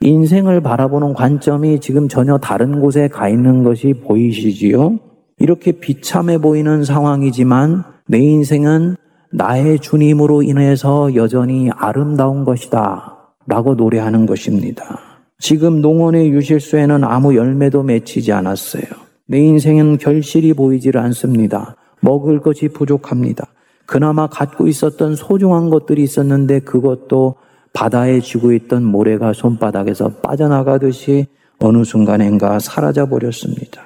인생을 0.00 0.60
바라보는 0.60 1.14
관점이 1.14 1.80
지금 1.80 2.08
전혀 2.08 2.38
다른 2.38 2.80
곳에 2.80 3.08
가 3.08 3.28
있는 3.28 3.62
것이 3.62 3.94
보이시지요? 3.94 4.98
이렇게 5.38 5.72
비참해 5.72 6.38
보이는 6.38 6.84
상황이지만 6.84 7.84
내 8.06 8.18
인생은 8.18 8.96
나의 9.32 9.78
주님으로 9.78 10.42
인해서 10.42 11.14
여전히 11.14 11.70
아름다운 11.76 12.44
것이다. 12.44 13.16
라고 13.46 13.74
노래하는 13.74 14.26
것입니다. 14.26 15.11
지금 15.42 15.80
농원의 15.80 16.30
유실수에는 16.30 17.02
아무 17.02 17.34
열매도 17.34 17.82
맺히지 17.82 18.30
않았어요. 18.30 18.84
내 19.26 19.40
인생은 19.40 19.98
결실이 19.98 20.54
보이질 20.54 20.96
않습니다. 20.96 21.74
먹을 22.00 22.38
것이 22.38 22.68
부족합니다. 22.68 23.48
그나마 23.84 24.28
갖고 24.28 24.68
있었던 24.68 25.16
소중한 25.16 25.68
것들이 25.68 26.04
있었는데 26.04 26.60
그것도 26.60 27.34
바다에 27.72 28.20
쥐고 28.20 28.52
있던 28.52 28.84
모래가 28.84 29.32
손바닥에서 29.32 30.10
빠져나가듯이 30.22 31.26
어느 31.58 31.82
순간엔가 31.82 32.60
사라져 32.60 33.06
버렸습니다. 33.06 33.82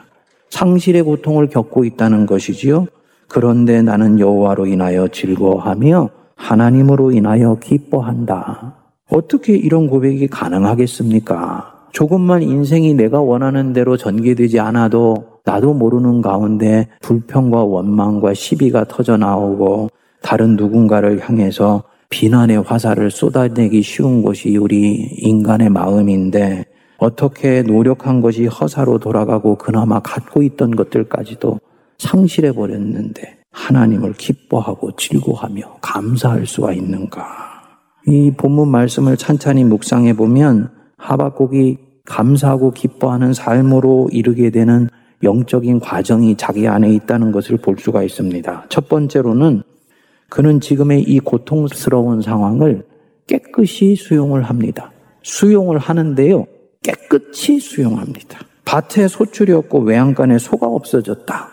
상실의 0.50 1.04
고통을 1.04 1.48
겪고 1.48 1.86
있다는 1.86 2.26
것이지요. 2.26 2.86
그런데 3.28 3.80
나는 3.80 4.20
여호와로 4.20 4.66
인하여 4.66 5.08
즐거워하며 5.08 6.10
하나님으로 6.36 7.12
인하여 7.12 7.58
기뻐한다. 7.58 8.75
어떻게 9.10 9.56
이런 9.56 9.86
고백이 9.86 10.28
가능하겠습니까? 10.28 11.88
조금만 11.92 12.42
인생이 12.42 12.94
내가 12.94 13.20
원하는 13.20 13.72
대로 13.72 13.96
전개되지 13.96 14.60
않아도 14.60 15.38
나도 15.44 15.74
모르는 15.74 16.20
가운데 16.20 16.88
불평과 17.00 17.64
원망과 17.64 18.34
시비가 18.34 18.84
터져 18.84 19.16
나오고 19.16 19.88
다른 20.20 20.56
누군가를 20.56 21.20
향해서 21.20 21.84
비난의 22.10 22.62
화살을 22.62 23.10
쏟아내기 23.10 23.82
쉬운 23.82 24.22
것이 24.22 24.56
우리 24.56 24.92
인간의 25.18 25.70
마음인데 25.70 26.64
어떻게 26.98 27.62
노력한 27.62 28.20
것이 28.20 28.46
허사로 28.46 28.98
돌아가고 28.98 29.56
그나마 29.56 30.00
갖고 30.00 30.42
있던 30.42 30.72
것들까지도 30.72 31.60
상실해 31.98 32.52
버렸는데 32.52 33.38
하나님을 33.52 34.14
기뻐하고 34.14 34.96
즐거워하며 34.96 35.78
감사할 35.80 36.46
수가 36.46 36.72
있는가? 36.72 37.55
이 38.06 38.30
본문 38.36 38.68
말씀을 38.68 39.16
찬찬히 39.16 39.64
묵상해 39.64 40.14
보면 40.14 40.70
하박국이 40.96 41.78
감사하고 42.04 42.70
기뻐하는 42.70 43.32
삶으로 43.34 44.08
이르게 44.12 44.50
되는 44.50 44.88
영적인 45.22 45.80
과정이 45.80 46.36
자기 46.36 46.68
안에 46.68 46.92
있다는 46.92 47.32
것을 47.32 47.56
볼 47.56 47.76
수가 47.78 48.02
있습니다. 48.02 48.66
첫 48.68 48.88
번째로는 48.88 49.62
그는 50.28 50.60
지금의 50.60 51.02
이 51.02 51.18
고통스러운 51.18 52.22
상황을 52.22 52.84
깨끗이 53.26 53.96
수용을 53.96 54.42
합니다. 54.42 54.92
수용을 55.22 55.78
하는데요. 55.78 56.46
깨끗이 56.82 57.58
수용합니다. 57.58 58.38
밭에 58.64 59.08
소출이 59.08 59.52
없고 59.52 59.80
외양간에 59.80 60.38
소가 60.38 60.66
없어졌다. 60.66 61.48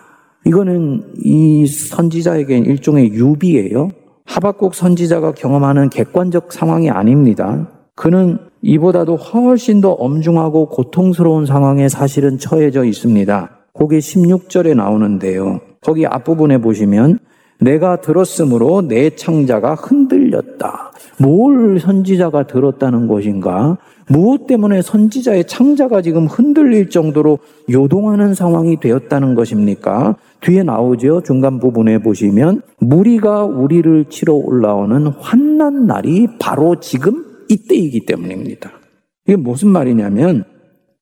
이거는 0.45 1.13
이 1.23 1.65
선지자에겐 1.65 2.65
일종의 2.65 3.13
유비예요. 3.13 3.89
하박국 4.25 4.73
선지자가 4.75 5.33
경험하는 5.33 5.89
객관적 5.89 6.53
상황이 6.53 6.89
아닙니다. 6.89 7.67
그는 7.95 8.39
이보다도 8.61 9.17
훨씬 9.17 9.81
더 9.81 9.91
엄중하고 9.91 10.69
고통스러운 10.69 11.45
상황에 11.45 11.89
사실은 11.89 12.37
처해져 12.37 12.85
있습니다. 12.85 13.49
거기 13.73 13.99
16절에 13.99 14.75
나오는데요. 14.75 15.59
거기 15.81 16.05
앞부분에 16.05 16.59
보시면 16.59 17.19
내가 17.59 18.01
들었으므로 18.01 18.81
내 18.81 19.09
창자가 19.11 19.75
흔들렸다. 19.75 20.91
뭘 21.19 21.79
선지자가 21.79 22.47
들었다는 22.47 23.07
것인가? 23.07 23.77
무엇 24.09 24.47
때문에 24.47 24.81
선지자의 24.81 25.45
창자가 25.45 26.01
지금 26.01 26.27
흔들릴 26.27 26.89
정도로 26.89 27.39
요동하는 27.71 28.33
상황이 28.33 28.79
되었다는 28.79 29.35
것입니까? 29.35 30.17
뒤에 30.41 30.63
나오죠. 30.63 31.21
중간 31.23 31.59
부분에 31.59 31.99
보시면 31.99 32.61
무리가 32.79 33.45
우리를 33.45 34.05
치러 34.09 34.33
올라오는 34.33 35.07
환난 35.19 35.85
날이 35.85 36.27
바로 36.39 36.79
지금 36.79 37.25
이때이기 37.49 38.05
때문입니다. 38.05 38.71
이게 39.25 39.37
무슨 39.37 39.69
말이냐면 39.69 40.43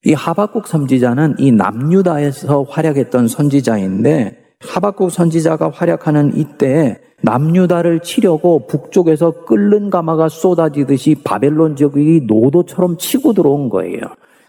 이 0.03 0.13
하박국 0.13 0.67
선지자는 0.67 1.35
이 1.39 1.51
남유다에서 1.51 2.63
활약했던 2.63 3.27
선지자인데 3.27 4.37
하박국 4.59 5.11
선지자가 5.11 5.69
활약하는 5.69 6.35
이때 6.35 6.99
남유다를 7.21 8.01
치려고 8.01 8.65
북쪽에서 8.67 9.45
끓는 9.45 9.89
가마가 9.89 10.29
쏟아지듯이 10.29 11.15
바벨론 11.23 11.75
지역이 11.75 12.21
노도처럼 12.27 12.97
치고 12.97 13.33
들어온 13.33 13.69
거예요. 13.69 14.01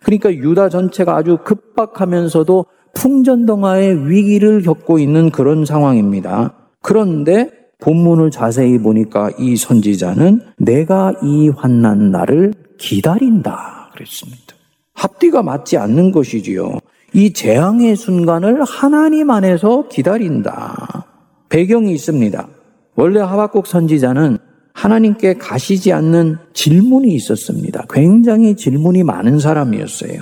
그러니까 0.03 0.33
유다 0.33 0.69
전체가 0.69 1.17
아주 1.17 1.39
급박하면서도 1.45 2.67
풍전등화의 2.95 4.11
위기를 4.11 4.63
겪고 4.63 4.99
있는 4.99 5.31
그런 5.31 5.65
상황입니다. 5.65 6.55
그런데 6.83 7.51
본문을 7.81 8.31
자세히 8.31 8.79
보니까 8.79 9.31
이 9.39 9.57
선지자는 9.57 10.41
내가 10.59 11.15
이 11.23 11.49
환난 11.49 12.11
날을 12.11 12.55
기다린다 12.79 13.91
그랬습니다. 13.95 14.55
합디가 14.95 15.43
맞지 15.43 15.79
않는 15.79 16.13
것이지요. 16.13 16.79
이 17.15 17.33
재앙의 17.33 17.97
순간을 17.97 18.63
하나님 18.65 19.31
안에서 19.31 19.89
기다린다. 19.89 21.07
배경이 21.49 21.93
있습니다. 21.93 22.49
원래 22.97 23.21
하박국 23.21 23.67
선지자는 23.67 24.39
하나님께 24.75 25.35
가시지 25.35 25.93
않는 25.93 26.37
질문이 26.53 27.15
있었습니다. 27.15 27.85
굉장히 27.91 28.57
질문이 28.57 29.03
많은 29.03 29.39
사람이었어요. 29.39 30.21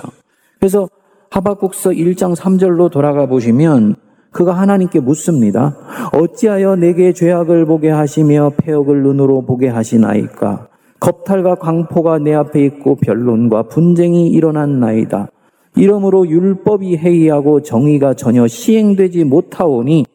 그래서 0.59 0.89
하박국서 1.29 1.91
1장 1.91 2.35
3절로 2.35 2.91
돌아가 2.91 3.25
보시면 3.25 3.95
그가 4.31 4.53
하나님께 4.53 4.99
묻습니다. 4.99 5.75
어찌하여 6.13 6.75
내게 6.75 7.13
죄악을 7.13 7.65
보게 7.65 7.89
하시며 7.89 8.51
폐역을 8.57 9.03
눈으로 9.03 9.41
보게 9.45 9.67
하시나이까? 9.67 10.67
겁탈과 10.99 11.55
광포가 11.55 12.19
내 12.19 12.33
앞에 12.33 12.63
있고 12.65 12.95
변론과 12.95 13.63
분쟁이 13.63 14.29
일어난 14.29 14.79
나이다. 14.79 15.29
이러므로 15.75 16.27
율법이 16.27 16.97
해이하고 16.97 17.61
정의가 17.61 18.13
전혀 18.13 18.47
시행되지 18.47 19.23
못하오니 19.23 20.05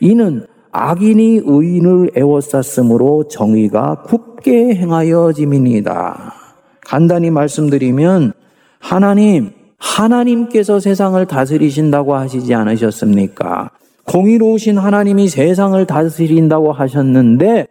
이는 0.00 0.46
악인이 0.76 1.42
의인을 1.44 2.10
애워쌌으므로 2.16 3.28
정의가 3.28 4.02
굳게 4.06 4.74
행하여짐이니다. 4.74 6.34
간단히 6.80 7.30
말씀드리면 7.30 8.32
하나님 8.80 9.52
하나님께서 9.78 10.80
세상을 10.80 11.24
다스리신다고 11.26 12.16
하시지 12.16 12.52
않으셨습니까? 12.52 13.70
공의로우신 14.06 14.76
하나님이 14.76 15.28
세상을 15.28 15.86
다스린다고 15.86 16.72
하셨는데 16.72 17.68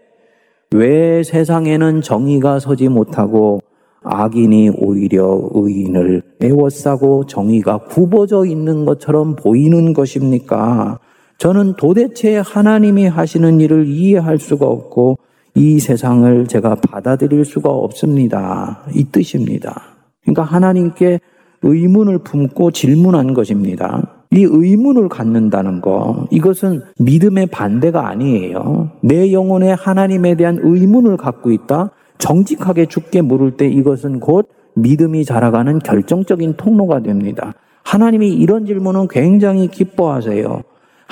왜 0.72 1.24
세상에는 1.24 2.02
정의가 2.02 2.60
서지 2.60 2.88
못하고 2.88 3.60
악인이 4.04 4.72
오히려 4.78 5.50
의인을 5.54 6.22
애워싸고 6.42 7.26
정의가 7.26 7.80
굽어져 7.80 8.46
있는 8.46 8.86
것처럼 8.86 9.36
보이는 9.36 9.94
것입니까? 9.94 11.00
저는 11.38 11.74
도대체 11.78 12.38
하나님이 12.38 13.08
하시는 13.08 13.60
일을 13.60 13.88
이해할 13.88 14.38
수가 14.38 14.66
없고 14.66 15.18
이 15.56 15.80
세상을 15.80 16.48
제가 16.48 16.76
받아들일 16.76 17.46
수가 17.46 17.70
없습니다. 17.70 18.84
이 18.94 19.06
뜻입니다. 19.06 19.82
그러니까 20.22 20.44
하나님께 20.44 21.20
의문을 21.62 22.20
품고 22.20 22.72
질문한 22.72 23.34
것입니다. 23.34 24.24
이 24.32 24.48
의문을 24.50 25.10
갖는다는 25.10 25.80
거, 25.80 26.28
이것은 26.32 26.82
믿음의 26.98 27.48
반대가 27.48 28.08
아니에요. 28.08 28.90
내 29.02 29.32
영혼에 29.32 29.72
하나님에 29.74 30.36
대한 30.36 30.60
의문을 30.62 31.18
갖고 31.18 31.52
있다? 31.52 31.92
정직하게 32.18 32.88
죽게 32.88 33.22
물을 33.22 33.58
때 33.58 33.68
이것은 33.68 34.20
곧 34.20 34.50
믿음이 34.76 35.24
자라가는 35.26 35.80
결정적인 35.80 36.56
통로가 36.58 37.02
됩니다. 37.02 37.54
하나님이 37.84 38.34
이런 38.34 38.66
질문은 38.66 39.08
굉장히 39.08 39.68
기뻐하세요. 39.68 40.64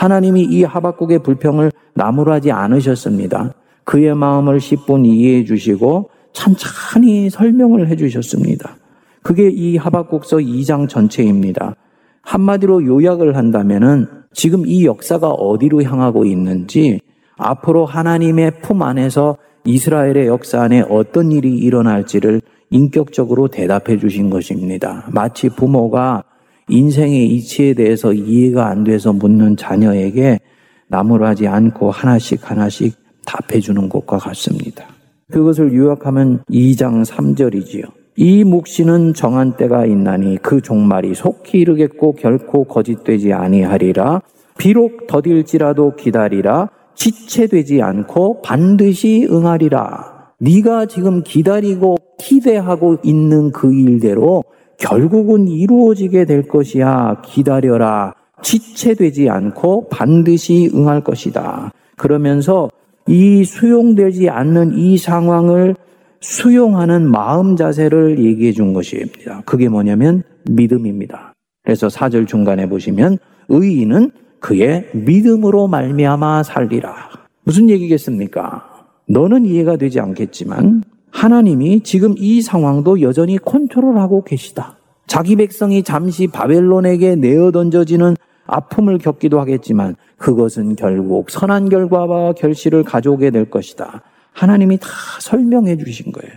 하나님이 0.02 0.42
이 0.46 0.64
하박국의 0.64 1.20
불평을 1.20 1.72
나무라지 1.94 2.52
않으셨습니다. 2.52 3.54
그의 3.84 4.16
마음을 4.16 4.58
10분 4.58 5.06
이해해 5.06 5.46
주시고 5.46 6.10
천천히 6.34 7.30
설명을 7.30 7.88
해 7.88 7.96
주셨습니다. 7.96 8.78
그게 9.22 9.48
이 9.52 9.78
하박국서 9.78 10.38
2장 10.38 10.90
전체입니다. 10.90 11.76
한마디로 12.24 12.84
요약을 12.84 13.36
한다면은 13.36 14.08
지금 14.34 14.66
이 14.66 14.88
역사가 14.88 15.30
어디로 15.30 15.84
향하고 15.84 16.26
있는지 16.26 17.00
앞으로 17.38 17.86
하나님의 17.86 18.62
품 18.62 18.82
안에서 18.82 19.38
이스라엘의 19.66 20.26
역사 20.26 20.64
안에 20.64 20.84
어떤 20.90 21.32
일이 21.32 21.56
일어날지를 21.60 22.42
인격적으로 22.72 23.50
대답해 23.50 24.00
주신 24.00 24.32
것입니다. 24.32 25.06
마치 25.12 25.50
부모가 25.50 26.24
인생의 26.72 27.28
이치에 27.28 27.74
대해서 27.74 28.14
이해가 28.14 28.68
안 28.68 28.84
돼서 28.84 29.12
묻는 29.14 29.58
자녀에게 29.58 30.40
나무라지 30.88 31.48
않고 31.48 31.92
하나씩 31.92 32.50
하나씩 32.50 32.96
답해 33.26 33.60
주는 33.60 33.88
것과 33.90 34.18
같습니다. 34.18 34.86
그것을 35.32 35.74
요약하면 35.74 36.44
2장 36.50 37.06
3절이지요. 37.06 37.84
이 38.18 38.44
묵시는 38.44 39.14
정한 39.14 39.56
때가 39.56 39.86
있나니 39.86 40.38
그 40.42 40.62
종말이 40.62 41.16
속히 41.16 41.60
이르겠고 41.60 42.14
결코 42.14 42.66
거짓되지 42.66 43.34
아니하리라. 43.34 44.22
비록 44.58 45.08
더딜지라도 45.08 45.96
기다리라. 45.96 46.70
지체되지 46.96 47.82
않고 47.82 48.42
반드시 48.42 49.28
응하리라. 49.30 50.32
네가 50.40 50.88
지금 50.88 51.24
기다리고 51.24 51.98
기대하고 52.18 52.98
있는 53.04 53.52
그 53.52 53.74
일대로 53.74 54.44
결국은 54.82 55.48
이루어지게 55.48 56.26
될 56.26 56.48
것이야. 56.48 57.22
기다려라. 57.24 58.16
지체되지 58.42 59.30
않고 59.30 59.90
반드시 59.90 60.72
응할 60.74 61.04
것이다. 61.04 61.72
그러면서 61.96 62.70
이 63.08 63.44
수용되지 63.44 64.30
않는 64.30 64.78
이 64.78 64.98
상황을 64.98 65.76
수용하는 66.20 67.10
마음 67.10 67.56
자세를 67.56 68.24
얘기해 68.24 68.52
준 68.52 68.74
것입니다. 68.74 69.42
그게 69.46 69.70
뭐냐면 69.70 70.24
믿음입니다. 70.50 71.34
그래서 71.64 71.88
사절 71.90 72.26
중간에 72.26 72.68
보시면 72.68 73.20
의인은 73.50 74.12
그의 74.40 74.90
믿음으로 74.94 75.68
말미암아 75.68 76.42
살리라. 76.44 77.10
무슨 77.44 77.70
얘기겠습니까? 77.70 78.68
너는 79.08 79.46
이해가 79.46 79.78
되지 79.78 80.00
않겠지만 80.00 80.84
하나님이 81.12 81.82
지금 81.82 82.16
이 82.18 82.42
상황도 82.42 83.02
여전히 83.02 83.38
컨트롤하고 83.38 84.24
계시다. 84.24 84.78
자기 85.08 85.36
백성이 85.36 85.84
잠시 85.84 86.28
바벨론에게 86.28 87.16
내어 87.16 87.52
던져지는 87.52 88.16
아픔을 88.46 88.98
겪기도 88.98 89.40
하겠지만 89.40 89.96
그것은 90.18 90.76
결국 90.76 91.30
선한 91.30 91.70
결과와 91.70 92.34
결실을 92.34 92.84
가져오게 92.84 93.30
될 93.30 93.50
것이다. 93.50 94.02
하나님이 94.34 94.78
다 94.78 94.88
설명해 95.20 95.78
주신 95.78 96.12
거예요. 96.12 96.34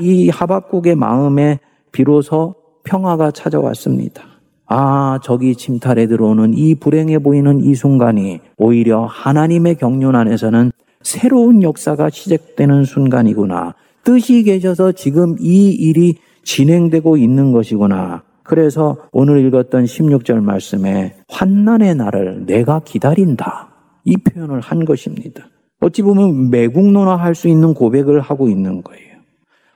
이 0.00 0.28
하박국의 0.28 0.96
마음에 0.96 1.60
비로소 1.92 2.54
평화가 2.84 3.30
찾아왔습니다. 3.30 4.24
아, 4.66 5.20
저기 5.22 5.54
침탈에 5.54 6.06
들어오는 6.06 6.54
이 6.54 6.74
불행해 6.74 7.20
보이는 7.20 7.62
이 7.62 7.74
순간이 7.74 8.40
오히려 8.56 9.04
하나님의 9.04 9.76
경륜 9.76 10.16
안에서는 10.16 10.72
새로운 11.02 11.62
역사가 11.62 12.10
시작되는 12.10 12.84
순간이구나. 12.84 13.74
뜻이 14.06 14.44
계셔서 14.44 14.92
지금 14.92 15.34
이 15.40 15.68
일이 15.70 16.14
진행되고 16.44 17.16
있는 17.16 17.50
것이구나. 17.50 18.22
그래서 18.44 18.96
오늘 19.10 19.44
읽었던 19.44 19.84
16절 19.84 20.40
말씀에 20.40 21.16
환난의 21.28 21.96
날을 21.96 22.46
내가 22.46 22.80
기다린다. 22.84 23.68
이 24.04 24.16
표현을 24.16 24.60
한 24.60 24.84
것입니다. 24.84 25.48
어찌 25.80 26.02
보면 26.02 26.50
매국노나 26.50 27.16
할 27.16 27.34
수 27.34 27.48
있는 27.48 27.74
고백을 27.74 28.20
하고 28.20 28.48
있는 28.48 28.80
거예요. 28.84 29.16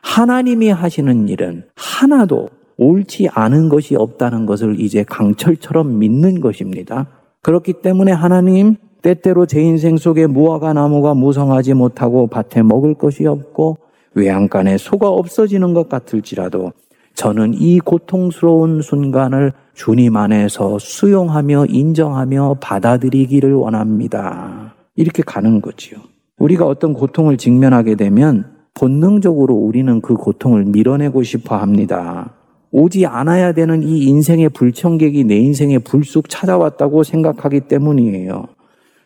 하나님이 0.02 0.70
하시는 0.70 1.28
일은 1.28 1.64
하나도 1.74 2.50
옳지 2.76 3.30
않은 3.32 3.68
것이 3.68 3.96
없다는 3.96 4.46
것을 4.46 4.78
이제 4.78 5.02
강철처럼 5.02 5.98
믿는 5.98 6.40
것입니다. 6.40 7.08
그렇기 7.42 7.82
때문에 7.82 8.12
하나님 8.12 8.76
때때로 9.02 9.46
제 9.46 9.60
인생 9.60 9.96
속에 9.96 10.28
무화과 10.28 10.72
나무가 10.72 11.14
무성하지 11.14 11.74
못하고 11.74 12.28
밭에 12.28 12.62
먹을 12.62 12.94
것이 12.94 13.26
없고 13.26 13.89
외양간에 14.14 14.76
소가 14.78 15.08
없어지는 15.08 15.74
것 15.74 15.88
같을지라도 15.88 16.72
저는 17.14 17.54
이 17.54 17.80
고통스러운 17.80 18.82
순간을 18.82 19.52
주님 19.74 20.16
안에서 20.16 20.78
수용하며 20.78 21.66
인정하며 21.66 22.56
받아들이기를 22.60 23.52
원합니다. 23.52 24.74
이렇게 24.96 25.22
가는 25.24 25.60
거지요. 25.60 25.98
우리가 26.38 26.66
어떤 26.66 26.94
고통을 26.94 27.36
직면하게 27.36 27.96
되면 27.96 28.46
본능적으로 28.74 29.54
우리는 29.54 30.00
그 30.00 30.14
고통을 30.14 30.64
밀어내고 30.64 31.22
싶어 31.22 31.56
합니다. 31.56 32.34
오지 32.70 33.04
않아야 33.06 33.52
되는 33.52 33.82
이 33.82 34.04
인생의 34.04 34.50
불청객이 34.50 35.24
내 35.24 35.36
인생에 35.36 35.78
불쑥 35.78 36.28
찾아왔다고 36.28 37.02
생각하기 37.02 37.60
때문이에요. 37.62 38.46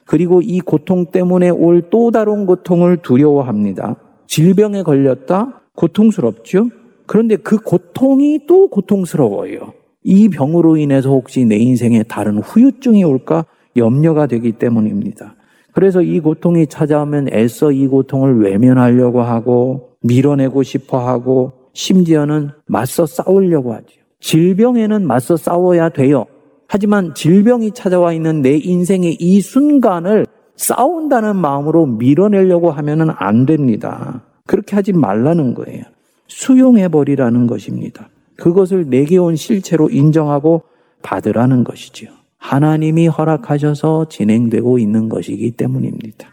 그리고 0.04 0.42
이 0.42 0.60
고통 0.60 1.06
때문에 1.06 1.48
올 1.50 1.82
또 1.90 2.10
다른 2.10 2.46
고통을 2.46 2.98
두려워합니다. 2.98 3.96
질병에 4.26 4.82
걸렸다? 4.82 5.62
고통스럽죠? 5.74 6.68
그런데 7.06 7.36
그 7.36 7.58
고통이 7.58 8.46
또 8.46 8.68
고통스러워요. 8.68 9.72
이 10.02 10.28
병으로 10.28 10.76
인해서 10.76 11.10
혹시 11.10 11.44
내 11.44 11.56
인생에 11.56 12.02
다른 12.04 12.38
후유증이 12.38 13.04
올까 13.04 13.46
염려가 13.76 14.26
되기 14.26 14.52
때문입니다. 14.52 15.34
그래서 15.72 16.02
이 16.02 16.20
고통이 16.20 16.68
찾아오면 16.68 17.28
애써 17.32 17.72
이 17.72 17.86
고통을 17.88 18.40
외면하려고 18.40 19.22
하고 19.22 19.90
밀어내고 20.02 20.62
싶어 20.62 20.98
하고 20.98 21.52
심지어는 21.72 22.50
맞서 22.66 23.06
싸우려고 23.06 23.74
하죠. 23.74 23.86
질병에는 24.20 25.06
맞서 25.06 25.36
싸워야 25.36 25.88
돼요. 25.88 26.26
하지만 26.68 27.14
질병이 27.14 27.72
찾아와 27.72 28.12
있는 28.12 28.40
내 28.40 28.56
인생의 28.56 29.16
이 29.18 29.40
순간을 29.40 30.26
싸운다는 30.56 31.36
마음으로 31.36 31.86
밀어내려고 31.86 32.70
하면은 32.70 33.08
안 33.16 33.46
됩니다. 33.46 34.22
그렇게 34.46 34.76
하지 34.76 34.92
말라는 34.92 35.54
거예요. 35.54 35.82
수용해버리라는 36.28 37.46
것입니다. 37.46 38.08
그것을 38.36 38.88
내게 38.88 39.16
온 39.18 39.36
실체로 39.36 39.88
인정하고 39.88 40.62
받으라는 41.02 41.64
것이지요. 41.64 42.10
하나님이 42.38 43.06
허락하셔서 43.08 44.08
진행되고 44.08 44.78
있는 44.78 45.08
것이기 45.08 45.52
때문입니다. 45.52 46.28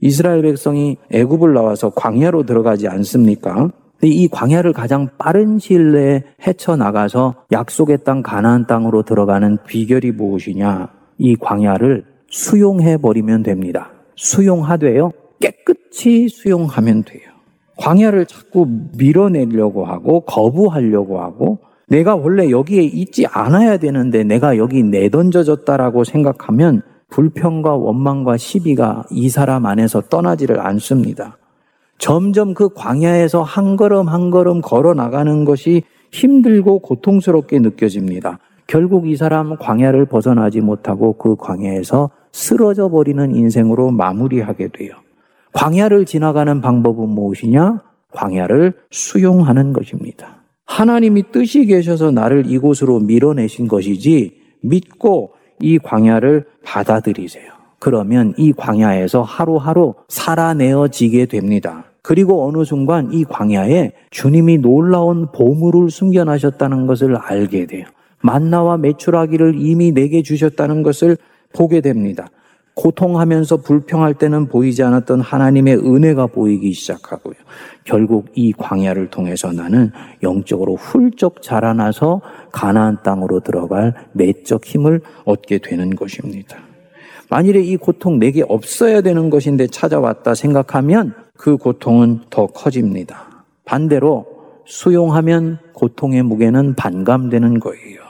이스라엘 0.00 0.42
백성이 0.42 0.96
애굽을 1.10 1.54
나와서 1.54 1.90
광야로 1.90 2.44
들어가지 2.44 2.86
않습니까? 2.86 3.70
이 4.02 4.28
광야를 4.28 4.72
가장 4.72 5.08
빠른 5.16 5.58
시일 5.58 5.92
내에 5.92 6.24
헤쳐나가서 6.46 7.46
약속의 7.50 7.98
땅 8.04 8.22
가나안 8.22 8.66
땅으로 8.66 9.02
들어가는 9.02 9.58
비결이 9.66 10.12
무엇이냐? 10.12 10.88
이 11.18 11.34
광야를 11.36 12.04
수용해 12.30 12.98
버리면 12.98 13.42
됩니다. 13.42 13.92
수용하되요. 14.16 15.12
깨끗이 15.40 16.28
수용하면 16.28 17.04
돼요. 17.04 17.22
광야를 17.76 18.26
자꾸 18.26 18.66
밀어내려고 18.96 19.84
하고 19.84 20.20
거부하려고 20.20 21.20
하고 21.20 21.58
내가 21.88 22.16
원래 22.16 22.50
여기에 22.50 22.82
있지 22.82 23.26
않아야 23.26 23.76
되는데 23.76 24.24
내가 24.24 24.56
여기 24.56 24.82
내던져졌다라고 24.82 26.04
생각하면 26.04 26.82
불평과 27.10 27.76
원망과 27.76 28.36
시비가 28.38 29.04
이 29.10 29.28
사람 29.28 29.66
안에서 29.66 30.00
떠나지를 30.02 30.58
않습니다. 30.60 31.38
점점 31.98 32.54
그 32.54 32.68
광야에서 32.70 33.42
한 33.42 33.76
걸음 33.76 34.08
한 34.08 34.30
걸음 34.30 34.60
걸어 34.60 34.94
나가는 34.94 35.44
것이 35.44 35.82
힘들고 36.12 36.80
고통스럽게 36.80 37.60
느껴집니다. 37.60 38.38
결국 38.66 39.08
이 39.08 39.16
사람 39.16 39.56
광야를 39.56 40.06
벗어나지 40.06 40.60
못하고 40.60 41.14
그 41.14 41.36
광야에서 41.36 42.10
쓰러져 42.32 42.88
버리는 42.88 43.34
인생으로 43.34 43.90
마무리하게 43.90 44.68
돼요. 44.68 44.94
광야를 45.52 46.04
지나가는 46.04 46.60
방법은 46.60 47.08
무엇이냐? 47.08 47.82
광야를 48.12 48.74
수용하는 48.90 49.72
것입니다. 49.72 50.42
하나님이 50.66 51.30
뜻이 51.30 51.64
계셔서 51.66 52.10
나를 52.10 52.50
이곳으로 52.50 53.00
밀어내신 53.00 53.68
것이지 53.68 54.36
믿고 54.62 55.32
이 55.60 55.78
광야를 55.78 56.44
받아들이세요. 56.64 57.52
그러면 57.78 58.34
이 58.36 58.52
광야에서 58.52 59.22
하루하루 59.22 59.94
살아내어지게 60.08 61.26
됩니다. 61.26 61.84
그리고 62.02 62.46
어느 62.46 62.64
순간 62.64 63.12
이 63.12 63.24
광야에 63.24 63.92
주님이 64.10 64.58
놀라운 64.58 65.28
보물을 65.32 65.90
숨겨나셨다는 65.90 66.86
것을 66.86 67.16
알게 67.16 67.66
돼요. 67.66 67.86
만나와 68.20 68.76
매출하기를 68.78 69.54
이미 69.58 69.92
내게 69.92 70.22
주셨다는 70.22 70.82
것을 70.82 71.16
보게 71.52 71.80
됩니다. 71.80 72.28
고통하면서 72.76 73.58
불평할 73.58 74.14
때는 74.14 74.48
보이지 74.48 74.82
않았던 74.82 75.22
하나님의 75.22 75.78
은혜가 75.78 76.26
보이기 76.26 76.72
시작하고요. 76.72 77.34
결국 77.84 78.26
이 78.34 78.52
광야를 78.52 79.08
통해서 79.08 79.50
나는 79.50 79.92
영적으로 80.22 80.76
훌쩍 80.76 81.40
자라나서 81.40 82.20
가나안 82.52 82.98
땅으로 83.02 83.40
들어갈 83.40 83.94
내적 84.12 84.66
힘을 84.66 85.00
얻게 85.24 85.58
되는 85.58 85.96
것입니다. 85.96 86.58
만일에 87.30 87.60
이 87.60 87.76
고통 87.78 88.18
내게 88.18 88.44
없어야 88.46 89.00
되는 89.00 89.30
것인데 89.30 89.68
찾아왔다 89.68 90.34
생각하면 90.34 91.14
그 91.34 91.56
고통은 91.56 92.20
더 92.28 92.46
커집니다. 92.46 93.44
반대로 93.64 94.26
수용하면 94.66 95.58
고통의 95.72 96.22
무게는 96.22 96.74
반감되는 96.74 97.58
거예요. 97.60 98.05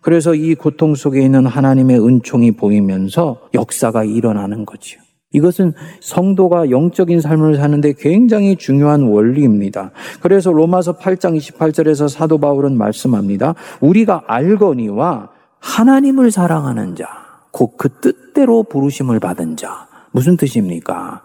그래서 0.00 0.34
이 0.34 0.54
고통 0.54 0.94
속에 0.94 1.20
있는 1.22 1.46
하나님의 1.46 2.04
은총이 2.04 2.52
보이면서 2.52 3.40
역사가 3.54 4.04
일어나는 4.04 4.64
거죠. 4.64 5.00
이것은 5.32 5.74
성도가 6.00 6.70
영적인 6.70 7.20
삶을 7.20 7.56
사는데 7.56 7.92
굉장히 7.96 8.56
중요한 8.56 9.02
원리입니다. 9.02 9.92
그래서 10.20 10.50
로마서 10.52 10.96
8장 10.96 11.36
28절에서 11.38 12.08
사도 12.08 12.38
바울은 12.38 12.76
말씀합니다. 12.76 13.54
우리가 13.80 14.24
알거니와 14.26 15.30
하나님을 15.60 16.30
사랑하는 16.30 16.96
자, 16.96 17.06
곧 17.52 17.76
그 17.76 17.88
뜻대로 18.00 18.62
부르심을 18.64 19.20
받은 19.20 19.56
자. 19.56 19.86
무슨 20.12 20.36
뜻입니까? 20.36 21.22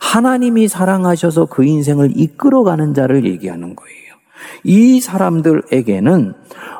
하나님이 0.00 0.68
사랑하셔서 0.68 1.46
그 1.46 1.64
인생을 1.64 2.12
이끌어가는 2.16 2.92
자를 2.92 3.24
얘기하는 3.24 3.76
거예요. 3.76 4.09
이 4.64 5.00
사람들에게는 5.00 6.34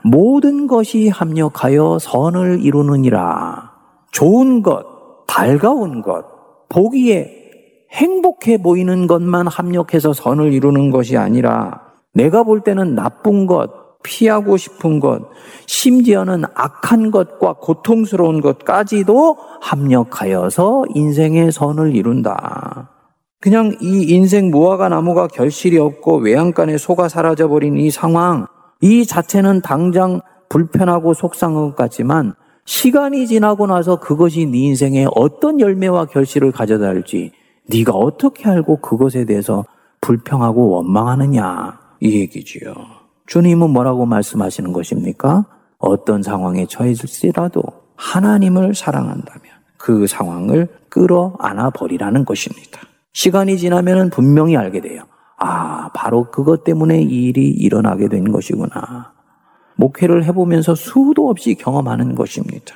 모든 0.05 0.67
것이 0.67 1.09
합력하여 1.09 1.99
선을 2.01 2.61
이루느니라. 2.63 3.71
좋은 4.13 4.63
것, 4.63 4.85
달가운 5.27 6.03
것, 6.03 6.25
보기에 6.69 7.37
행복해 7.93 8.59
보이는 8.59 9.07
것만 9.07 9.47
합력해서 9.47 10.13
선을 10.13 10.53
이루는 10.53 10.91
것이 10.91 11.17
아니라 11.17 11.83
내가 12.15 12.43
볼 12.43 12.61
때는 12.61 12.95
나쁜 12.95 13.47
것, 13.47 13.71
피하고 14.03 14.57
싶은 14.57 15.01
것, 15.01 15.29
심지어는 15.67 16.45
악한 16.55 17.11
것과 17.11 17.55
고통스러운 17.55 18.41
것까지도 18.41 19.37
합력하여서 19.61 20.85
인생의 20.95 21.53
선을 21.53 21.95
이룬다. 21.95 23.00
그냥 23.41 23.75
이 23.81 24.03
인생 24.03 24.51
무화과 24.51 24.91
나무가 24.91 25.27
결실이 25.27 25.79
없고 25.79 26.19
외양간에 26.19 26.77
소가 26.77 27.09
사라져버린 27.09 27.79
이 27.79 27.91
상황, 27.91 28.47
이 28.83 29.07
자체는 29.07 29.63
당장 29.63 30.21
불편하고 30.51 31.15
속상한 31.15 31.71
것 31.71 31.77
같지만 31.77 32.35
시간이 32.67 33.27
지나고 33.27 33.67
나서 33.67 33.99
그것이 33.99 34.45
네 34.45 34.59
인생에 34.59 35.07
어떤 35.15 35.59
열매와 35.59 36.07
결실을 36.07 36.53
가져다 36.53 36.87
할지 36.87 37.33
네가 37.71 37.93
어떻게 37.93 38.49
알고 38.49 38.81
그것에 38.81 39.25
대해서 39.25 39.65
불평하고 40.03 40.69
원망하느냐 40.69 41.79
이 42.01 42.21
얘기지요. 42.21 42.75
주님은 43.27 43.71
뭐라고 43.71 44.05
말씀하시는 44.05 44.73
것입니까? 44.73 45.47
어떤 45.79 46.23
상황에 46.23 46.67
처해질지라도 46.67 47.63
하나님을 47.97 48.75
사랑한다면 48.75 49.43
그 49.79 50.07
상황을 50.07 50.69
끌어안아 50.91 51.71
버리라는 51.71 52.25
것입니다. 52.27 52.81
시간이 53.13 53.59
지나면 53.59 54.11
분명히 54.11 54.57
알게 54.57 54.81
돼요. 54.81 55.03
아, 55.39 55.91
바로 55.95 56.31
그것 56.31 56.65
때문에 56.65 57.03
이 57.03 57.27
일이 57.27 57.49
일어나게 57.49 58.09
된 58.09 58.31
것이구나. 58.31 59.13
목회를 59.77 60.25
해보면서 60.25 60.75
수도 60.75 61.31
없이 61.31 61.55
경험하는 61.55 62.15
것입니다. 62.15 62.75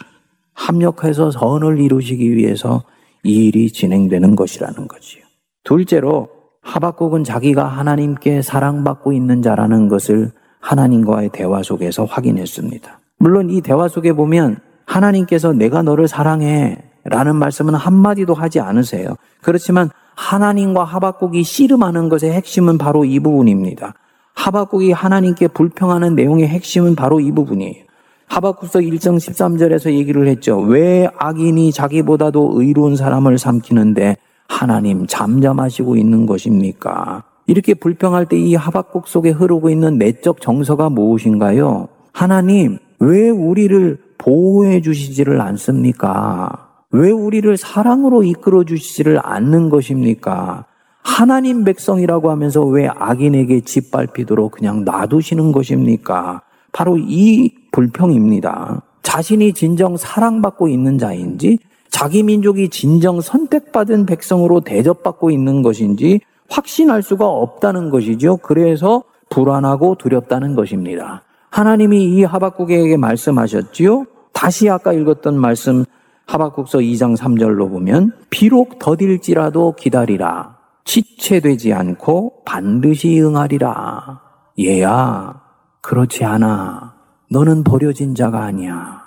합력해서 0.54 1.30
선을 1.30 1.80
이루시기 1.80 2.34
위해서 2.34 2.82
이 3.22 3.46
일이 3.46 3.70
진행되는 3.70 4.36
것이라는 4.36 4.88
거지요. 4.88 5.22
둘째로 5.64 6.28
하박국은 6.62 7.24
자기가 7.24 7.66
하나님께 7.66 8.40
사랑받고 8.42 9.12
있는 9.12 9.42
자라는 9.42 9.88
것을 9.88 10.32
하나님과의 10.60 11.30
대화 11.32 11.62
속에서 11.62 12.06
확인했습니다. 12.06 13.00
물론 13.18 13.50
이 13.50 13.60
대화 13.60 13.88
속에 13.88 14.14
보면 14.14 14.58
하나님께서 14.86 15.52
내가 15.52 15.82
너를 15.82 16.08
사랑해 16.08 16.78
라는 17.04 17.36
말씀은 17.36 17.74
한마디도 17.74 18.32
하지 18.32 18.60
않으세요. 18.60 19.16
그렇지만 19.42 19.90
하나님과 20.16 20.84
하박국이 20.84 21.42
씨름하는 21.42 22.08
것의 22.08 22.32
핵심은 22.32 22.78
바로 22.78 23.04
이 23.04 23.18
부분입니다. 23.20 23.94
하박국이 24.34 24.92
하나님께 24.92 25.48
불평하는 25.48 26.14
내용의 26.14 26.48
핵심은 26.48 26.96
바로 26.96 27.20
이 27.20 27.30
부분이에요. 27.32 27.84
하박국서 28.26 28.80
1장 28.80 29.16
13절에서 29.16 29.92
얘기를 29.92 30.26
했죠. 30.26 30.58
왜 30.58 31.08
악인이 31.18 31.72
자기보다도 31.72 32.52
의로운 32.56 32.96
사람을 32.96 33.38
삼키는데 33.38 34.16
하나님 34.48 35.06
잠잠하시고 35.06 35.96
있는 35.96 36.26
것입니까? 36.26 37.24
이렇게 37.46 37.74
불평할 37.74 38.26
때 38.26 38.36
이 38.38 38.54
하박국 38.54 39.06
속에 39.06 39.30
흐르고 39.30 39.70
있는 39.70 39.98
내적 39.98 40.40
정서가 40.40 40.90
무엇인가요? 40.90 41.88
하나님, 42.12 42.78
왜 42.98 43.28
우리를 43.28 43.98
보호해 44.18 44.80
주시지를 44.80 45.40
않습니까? 45.40 46.63
왜 46.94 47.10
우리를 47.10 47.56
사랑으로 47.56 48.22
이끌어 48.22 48.62
주시지를 48.62 49.18
않는 49.20 49.68
것입니까? 49.68 50.64
하나님 51.02 51.64
백성이라고 51.64 52.30
하면서 52.30 52.64
왜 52.64 52.86
악인에게 52.86 53.62
짓밟히도록 53.62 54.52
그냥 54.52 54.84
놔두시는 54.84 55.50
것입니까? 55.50 56.42
바로 56.72 56.96
이 56.96 57.52
불평입니다. 57.72 58.82
자신이 59.02 59.54
진정 59.54 59.96
사랑받고 59.96 60.68
있는 60.68 60.96
자인지, 60.96 61.58
자기 61.90 62.22
민족이 62.22 62.68
진정 62.68 63.20
선택받은 63.20 64.06
백성으로 64.06 64.60
대접받고 64.60 65.32
있는 65.32 65.62
것인지 65.62 66.20
확신할 66.48 67.02
수가 67.02 67.26
없다는 67.26 67.90
것이죠. 67.90 68.36
그래서 68.36 69.02
불안하고 69.30 69.96
두렵다는 69.96 70.54
것입니다. 70.54 71.24
하나님이 71.50 72.04
이 72.04 72.22
하박국에게 72.22 72.96
말씀하셨지요. 72.98 74.04
다시 74.32 74.68
아까 74.70 74.92
읽었던 74.92 75.36
말씀 75.40 75.84
하박국서 76.26 76.78
2장 76.78 77.16
3절로 77.16 77.70
보면 77.70 78.12
비록 78.30 78.78
더딜지라도 78.78 79.74
기다리라. 79.76 80.56
지체되지 80.84 81.72
않고 81.72 82.42
반드시 82.44 83.20
응하리라. 83.20 84.20
얘야, 84.60 85.40
그렇지 85.80 86.24
않아. 86.24 86.94
너는 87.30 87.64
버려진 87.64 88.14
자가 88.14 88.42
아니야. 88.44 89.02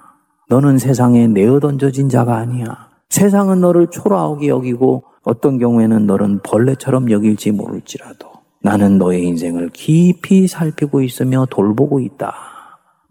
너는 0.49 0.77
세상에 0.77 1.27
내어 1.27 1.60
던져진 1.60 2.10
자가 2.10 2.38
아니야. 2.38 2.88
세상은 3.10 3.62
너를 3.62 3.88
초라하게 3.88 4.47
여기고 4.47 5.03
어떤 5.23 5.58
경우에는 5.60 6.06
너는 6.08 6.41
벌레처럼 6.43 7.12
여길지 7.12 7.51
모를지라도 7.51 8.27
나는 8.62 8.97
너의 8.97 9.23
인생을 9.23 9.69
깊이 9.73 10.47
살피고 10.47 11.01
있으며 11.01 11.45
돌보고 11.49 11.99
있다. 11.99 12.34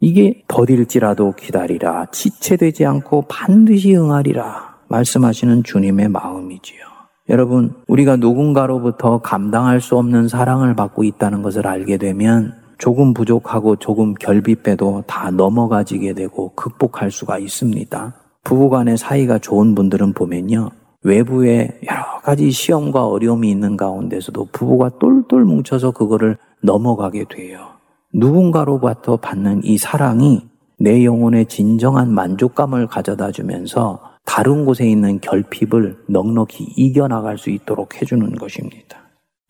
이게 0.00 0.42
더딜지라도 0.46 1.32
기다리라. 1.32 2.06
지체되지 2.12 2.84
않고 2.84 3.26
반드시 3.28 3.94
응하리라. 3.96 4.76
말씀하시는 4.88 5.62
주님의 5.64 6.08
마음이지요. 6.08 6.80
여러분, 7.28 7.74
우리가 7.88 8.16
누군가로부터 8.16 9.18
감당할 9.18 9.80
수 9.80 9.96
없는 9.96 10.28
사랑을 10.28 10.76
받고 10.76 11.02
있다는 11.02 11.42
것을 11.42 11.66
알게 11.66 11.96
되면 11.96 12.54
조금 12.78 13.14
부족하고 13.14 13.76
조금 13.76 14.14
결핍해도 14.14 15.04
다 15.06 15.30
넘어가지게 15.30 16.12
되고 16.12 16.52
극복할 16.54 17.10
수가 17.10 17.38
있습니다. 17.38 18.14
부부간의 18.44 18.96
사이가 18.96 19.38
좋은 19.38 19.74
분들은 19.74 20.12
보면요. 20.12 20.70
외부에 21.02 21.80
여러 21.88 22.20
가지 22.22 22.50
시험과 22.50 23.06
어려움이 23.06 23.50
있는 23.50 23.76
가운데서도 23.76 24.48
부부가 24.52 24.90
똘똘 25.00 25.44
뭉쳐서 25.44 25.92
그거를 25.92 26.36
넘어가게 26.62 27.24
돼요. 27.28 27.75
누군가로부터 28.16 29.18
받는 29.18 29.60
이 29.64 29.76
사랑이 29.76 30.40
내 30.78 31.04
영혼에 31.04 31.44
진정한 31.44 32.12
만족감을 32.12 32.86
가져다 32.86 33.30
주면서 33.30 34.00
다른 34.24 34.64
곳에 34.64 34.88
있는 34.88 35.20
결핍을 35.20 35.98
넉넉히 36.08 36.64
이겨나갈 36.76 37.36
수 37.36 37.50
있도록 37.50 38.00
해주는 38.00 38.34
것입니다. 38.36 38.98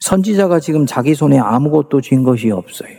선지자가 0.01 0.61
지금 0.61 0.85
자기 0.85 1.15
손에 1.15 1.39
아무것도 1.39 2.01
쥔 2.01 2.25
것이 2.25 2.51
없어요. 2.51 2.91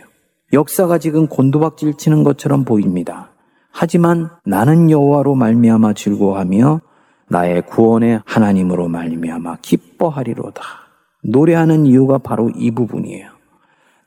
역사가 0.52 0.98
지금 0.98 1.26
곤두박질 1.26 1.94
치는 1.98 2.24
것처럼 2.24 2.64
보입니다. 2.64 3.30
하지만 3.70 4.30
나는 4.44 4.90
여호와로 4.90 5.34
말미암아 5.34 5.92
즐거워하며 5.92 6.80
나의 7.28 7.66
구원의 7.66 8.22
하나님으로 8.24 8.88
말미암아 8.88 9.58
기뻐하리로다. 9.60 10.62
노래하는 11.24 11.84
이유가 11.84 12.16
바로 12.16 12.50
이 12.56 12.70
부분이에요. 12.70 13.37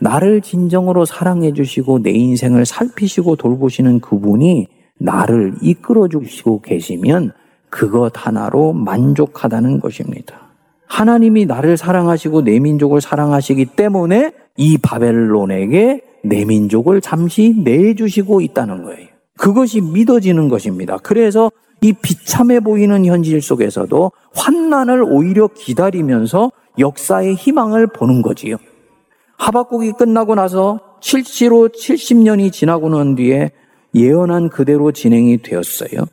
나를 0.01 0.41
진정으로 0.41 1.05
사랑해 1.05 1.53
주시고 1.53 1.99
내 1.99 2.09
인생을 2.09 2.65
살피시고 2.65 3.35
돌보시는 3.35 3.99
그분이 3.99 4.67
나를 4.97 5.53
이끌어 5.61 6.07
주시고 6.07 6.61
계시면 6.61 7.31
그것 7.69 8.11
하나로 8.15 8.73
만족하다는 8.73 9.79
것입니다. 9.79 10.49
하나님이 10.87 11.45
나를 11.45 11.77
사랑하시고 11.77 12.41
내 12.43 12.59
민족을 12.59 12.99
사랑하시기 12.99 13.65
때문에 13.77 14.33
이 14.57 14.77
바벨론에게 14.79 16.01
내 16.23 16.45
민족을 16.45 16.99
잠시 16.99 17.55
내주시고 17.63 18.41
있다는 18.41 18.83
거예요. 18.83 19.07
그것이 19.37 19.81
믿어지는 19.81 20.49
것입니다. 20.49 20.97
그래서 20.97 21.51
이 21.81 21.93
비참해 21.93 22.59
보이는 22.59 23.05
현실 23.05 23.41
속에서도 23.41 24.11
환난을 24.35 25.03
오히려 25.03 25.47
기다리면서 25.47 26.51
역사의 26.77 27.35
희망을 27.35 27.87
보는 27.87 28.21
거지요. 28.21 28.57
하박국이 29.41 29.93
끝나고 29.93 30.36
나서 30.36 30.80
실시로 30.99 31.67
70년이 31.69 32.51
지나고 32.51 32.89
난 32.89 33.15
뒤에 33.15 33.49
예언한 33.95 34.49
그대로 34.49 34.91
진행이 34.91 35.41
되었어요. 35.41 36.06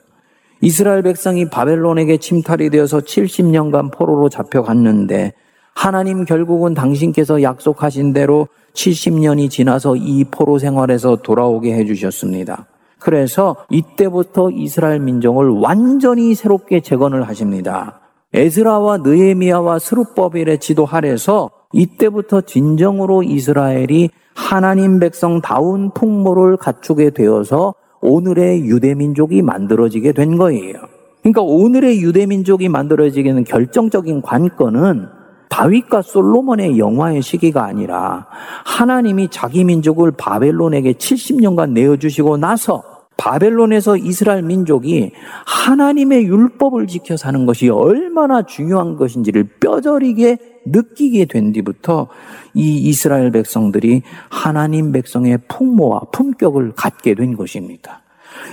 이스라엘 0.63 1.03
백성이 1.03 1.49
바벨론에게 1.51 2.17
침탈이 2.17 2.71
되어서 2.71 3.01
70년간 3.01 3.93
포로로 3.93 4.31
잡혀갔는데 4.31 5.35
하나님 5.75 6.25
결국은 6.25 6.73
당신께서 6.73 7.43
약속하신 7.43 8.15
대로 8.15 8.49
70년이 8.73 9.51
지나서 9.51 9.97
이 9.97 10.25
포로 10.25 10.59
생활에서 10.59 11.17
돌아오게 11.17 11.75
해주셨습니다. 11.75 12.67
그래서 12.99 13.57
이때부터 13.69 14.51
이스라엘 14.53 15.01
민족을 15.01 15.51
완전히 15.51 16.35
새롭게 16.35 16.81
재건을 16.81 17.29
하십니다. 17.29 18.01
에스라와 18.33 18.99
느에미아와 18.99 19.79
스룹버벨의 19.79 20.61
지도 20.61 20.87
하에서 20.87 21.51
이때부터 21.73 22.41
진정으로 22.43 23.23
이스라엘이 23.23 24.11
하나님 24.35 24.99
백성다운 24.99 25.91
풍모를 25.93 26.57
갖추게 26.57 27.11
되어서 27.11 27.75
오늘의 28.01 28.65
유대민족이 28.65 29.43
만들어지게 29.43 30.13
된 30.13 30.39
거예요. 30.39 30.75
그러니까 31.23 31.43
오늘의 31.43 32.01
유대민족이 32.01 32.69
만들어지기는 32.69 33.45
결정적인 33.45 34.23
관건은 34.23 35.09
다윗과 35.51 36.03
솔로몬의 36.03 36.79
영화의 36.79 37.23
시기가 37.23 37.65
아니라 37.65 38.27
하나님이 38.65 39.29
자기 39.31 39.65
민족을 39.65 40.13
바벨론에게 40.13 40.93
70년간 40.93 41.73
내어주시고 41.73 42.37
나서 42.37 42.83
바벨론에서 43.17 43.97
이스라엘 43.97 44.43
민족이 44.43 45.11
하나님의 45.45 46.25
율법을 46.27 46.87
지켜 46.87 47.17
사는 47.17 47.45
것이 47.47 47.69
얼마나 47.69 48.43
중요한 48.43 48.97
것인지를 48.97 49.49
뼈저리게 49.61 50.39
느끼게 50.71 51.27
된 51.27 51.53
뒤부터 51.53 52.09
이 52.55 52.77
이스라엘 52.77 53.31
백성들이 53.31 54.03
하나님 54.29 54.93
백성의 54.93 55.39
풍모와 55.49 56.01
품격을 56.13 56.73
갖게 56.75 57.15
된 57.15 57.37
것입니다. 57.37 58.03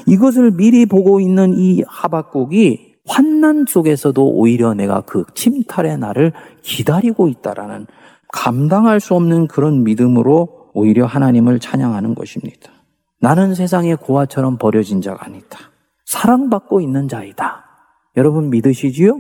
이것을 0.08 0.52
미리 0.52 0.86
보고 0.86 1.20
있는 1.20 1.54
이 1.58 1.84
하박국이 1.88 2.96
환난 3.08 3.66
속에서도 3.68 4.28
오히려 4.28 4.74
내가 4.74 5.02
그 5.02 5.26
침탈의 5.36 6.00
날을 6.00 6.34
기다리고 6.64 7.28
있다라는 7.28 7.88
감당할 8.30 9.00
수 9.00 9.14
없는 9.16 9.48
그런 9.48 9.84
믿음으로 9.84 10.72
오히려 10.74 11.06
하나님을 11.06 11.60
찬양하는 11.60 12.16
것입니다. 12.16 12.72
나는 13.22 13.56
세상의 13.56 13.98
고아처럼 13.98 14.58
버려진 14.58 15.02
자가 15.02 15.26
아니다. 15.26 15.60
사랑받고 16.06 16.82
있는 16.82 17.08
자이다. 17.08 17.64
여러분 18.18 18.50
믿으시지요? 18.50 19.20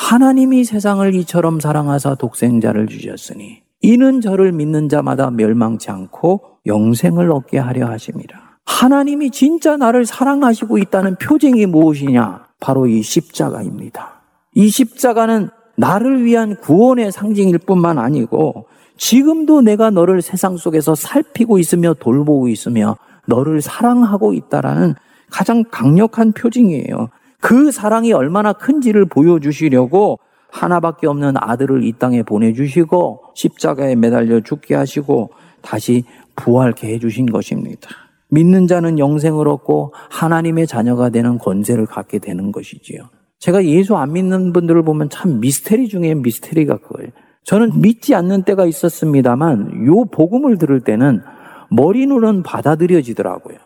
하나님이 0.00 0.64
세상을 0.64 1.14
이처럼 1.14 1.60
사랑하사 1.60 2.14
독생자를 2.14 2.86
주셨으니 2.86 3.62
이는 3.82 4.22
저를 4.22 4.50
믿는 4.50 4.88
자마다 4.88 5.30
멸망치 5.30 5.90
않고 5.90 6.40
영생을 6.66 7.30
얻게 7.30 7.58
하려 7.58 7.86
하심이라. 7.86 8.40
하나님이 8.64 9.30
진짜 9.30 9.76
나를 9.76 10.06
사랑하시고 10.06 10.78
있다는 10.78 11.16
표징이 11.16 11.66
무엇이냐? 11.66 12.46
바로 12.60 12.86
이 12.86 13.02
십자가입니다. 13.02 14.22
이 14.54 14.68
십자가는 14.70 15.50
나를 15.76 16.24
위한 16.24 16.56
구원의 16.56 17.12
상징일 17.12 17.58
뿐만 17.58 17.98
아니고 17.98 18.66
지금도 18.96 19.60
내가 19.60 19.90
너를 19.90 20.22
세상 20.22 20.56
속에서 20.56 20.94
살피고 20.94 21.58
있으며 21.58 21.94
돌보고 21.94 22.48
있으며 22.48 22.96
너를 23.26 23.60
사랑하고 23.60 24.32
있다라는 24.32 24.94
가장 25.30 25.62
강력한 25.70 26.32
표징이에요. 26.32 27.10
그 27.40 27.70
사랑이 27.70 28.12
얼마나 28.12 28.52
큰지를 28.52 29.06
보여주시려고 29.06 30.18
하나밖에 30.50 31.06
없는 31.06 31.34
아들을 31.36 31.84
이 31.84 31.92
땅에 31.92 32.22
보내주시고 32.22 33.22
십자가에 33.34 33.94
매달려 33.94 34.40
죽게 34.40 34.74
하시고 34.74 35.30
다시 35.62 36.04
부활케 36.36 36.92
해주신 36.94 37.26
것입니다. 37.26 37.88
믿는 38.30 38.66
자는 38.66 38.98
영생을 38.98 39.48
얻고 39.48 39.92
하나님의 40.10 40.66
자녀가 40.66 41.10
되는 41.10 41.38
권세를 41.38 41.86
갖게 41.86 42.18
되는 42.18 42.52
것이지요. 42.52 43.08
제가 43.38 43.64
예수 43.64 43.96
안 43.96 44.12
믿는 44.12 44.52
분들을 44.52 44.82
보면 44.82 45.08
참 45.08 45.40
미스테리 45.40 45.88
중에 45.88 46.14
미스테리가 46.14 46.78
그거예요. 46.78 47.10
저는 47.44 47.80
믿지 47.80 48.14
않는 48.14 48.42
때가 48.42 48.66
있었습니다만 48.66 49.86
요 49.86 50.04
복음을 50.04 50.58
들을 50.58 50.80
때는 50.80 51.22
머리로는 51.70 52.42
받아들여지더라고요. 52.42 53.56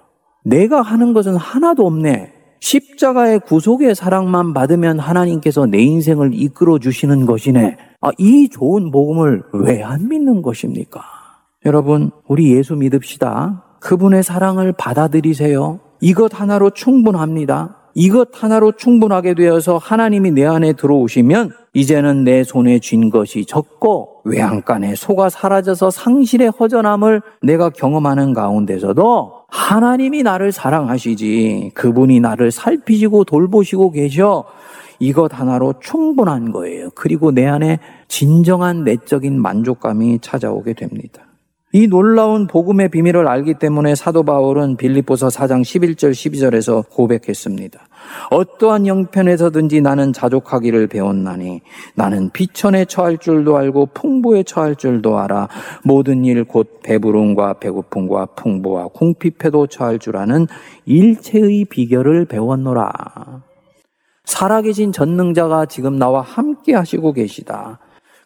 내가 0.45 0.83
하는 0.83 1.13
것은 1.13 1.37
하나도 1.37 1.87
없네. 1.87 2.34
십자가의 2.65 3.41
구속의 3.41 3.95
사랑만 3.95 4.55
받으면 4.55 4.99
하나님께서 4.99 5.67
내 5.67 5.83
인생을 5.83 6.31
이끌어 6.33 6.79
주시는 6.79 7.27
것이네. 7.27 7.77
아, 8.01 8.11
이 8.17 8.49
좋은 8.49 8.91
복음을 8.91 9.43
왜 9.53 9.83
안 9.83 10.09
믿는 10.09 10.41
것입니까? 10.41 11.03
여러분, 11.67 12.11
우리 12.27 12.57
예수 12.57 12.75
믿읍시다. 12.75 13.65
그분의 13.81 14.23
사랑을 14.23 14.73
받아들이세요. 14.73 15.81
이것 16.01 16.41
하나로 16.41 16.71
충분합니다. 16.71 17.77
이것 17.95 18.31
하나로 18.33 18.73
충분하게 18.73 19.35
되어서 19.35 19.77
하나님이 19.77 20.31
내 20.31 20.47
안에 20.47 20.73
들어오시면 20.73 21.51
이제는 21.75 22.23
내 22.23 22.45
손에 22.45 22.79
쥔 22.79 23.11
것이 23.11 23.45
적고 23.45 24.23
외양간에 24.25 24.95
소가 24.95 25.29
사라져서 25.29 25.91
상실의 25.91 26.51
허전함을 26.51 27.21
내가 27.43 27.69
경험하는 27.71 28.33
가운데서도 28.33 29.45
하나님이 29.49 30.23
나를 30.23 30.53
사랑하시지 30.53 31.73
그분이 31.75 32.21
나를 32.21 32.53
살피시고 32.53 33.25
돌보시고 33.25 33.91
계셔 33.91 34.45
이것 35.01 35.39
하나로 35.39 35.75
충분한 35.81 36.53
거예요. 36.53 36.91
그리고 36.95 37.33
내 37.33 37.47
안에 37.47 37.81
진정한 38.07 38.85
내적인 38.85 39.41
만족감이 39.41 40.21
찾아오게 40.21 40.75
됩니다. 40.75 41.23
이 41.73 41.89
놀라운 41.89 42.47
복음의 42.47 42.89
비밀을 42.91 43.27
알기 43.27 43.55
때문에 43.55 43.97
사도 43.97 44.23
바울은 44.23 44.77
빌립보서 44.77 45.27
4장 45.27 45.63
11절 45.63 46.13
12절에서 46.13 46.89
고백했습니다. 46.89 47.81
어떠한 48.31 48.87
형편에서든지 48.87 49.81
나는 49.81 50.13
자족하기를 50.13 50.87
배웠나니 50.87 51.63
나는 51.95 52.31
비천에 52.31 52.85
처할 52.85 53.19
줄도 53.19 53.57
알고 53.57 53.87
풍부에 53.95 54.45
처할 54.45 54.77
줄도 54.77 55.19
알아 55.19 55.49
모든 55.83 56.25
일 56.25 56.45
곧 56.45 56.81
배부름과 56.83 57.55
배고픔과 57.55 58.27
풍부와 58.37 58.89
궁핍에도 58.89 59.67
처할 59.67 59.99
줄 59.99 60.17
아는 60.17 60.47
일체의 60.85 61.65
비결을 61.65 62.27
배웠노라. 62.27 62.93
살아계신 64.25 64.93
전능자가 64.93 65.67
지금 65.67 65.99
나와 65.99 66.21
함께 66.21 66.75
하시고 66.75 67.13
계시다. 67.13 67.79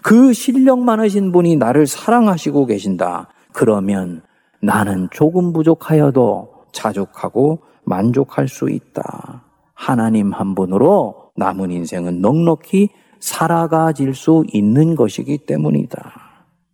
그 0.03 0.33
실력 0.33 0.79
많으신 0.81 1.33
분이 1.33 1.57
나를 1.57 1.87
사랑하시고 1.87 2.67
계신다. 2.67 3.29
그러면 3.53 4.23
나는 4.61 5.09
조금 5.11 5.53
부족하여도 5.53 6.49
자족하고 6.73 7.61
만족할 7.85 8.49
수 8.49 8.71
있다. 8.71 9.48
하나님 9.79 10.33
한 10.33 10.57
분으로 10.57 11.31
남은 11.37 11.71
인생은 11.71 12.21
넉넉히 12.21 12.89
살아가질 13.21 14.13
수 14.13 14.45
있는 14.53 14.97
것이기 14.97 15.39
때문이다. 15.47 16.13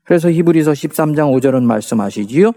그래서 0.04 0.30
히브리서 0.30 0.72
13장 0.72 1.38
5절은 1.38 1.64
말씀하시지요. 1.64 2.52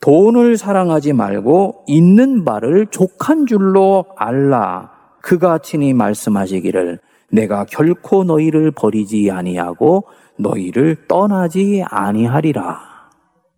돈을 0.00 0.56
사랑하지 0.56 1.12
말고 1.12 1.84
있는 1.86 2.46
바를 2.46 2.86
족한 2.86 3.44
줄로 3.44 4.06
알라. 4.16 4.90
그가 5.20 5.58
친히 5.58 5.92
말씀하시기를 5.92 6.98
내가 7.30 7.66
결코 7.66 8.24
너희를 8.24 8.70
버리지 8.70 9.30
아니하고 9.30 10.04
너희를 10.38 10.96
떠나지 11.08 11.84
아니하리라. 11.86 12.80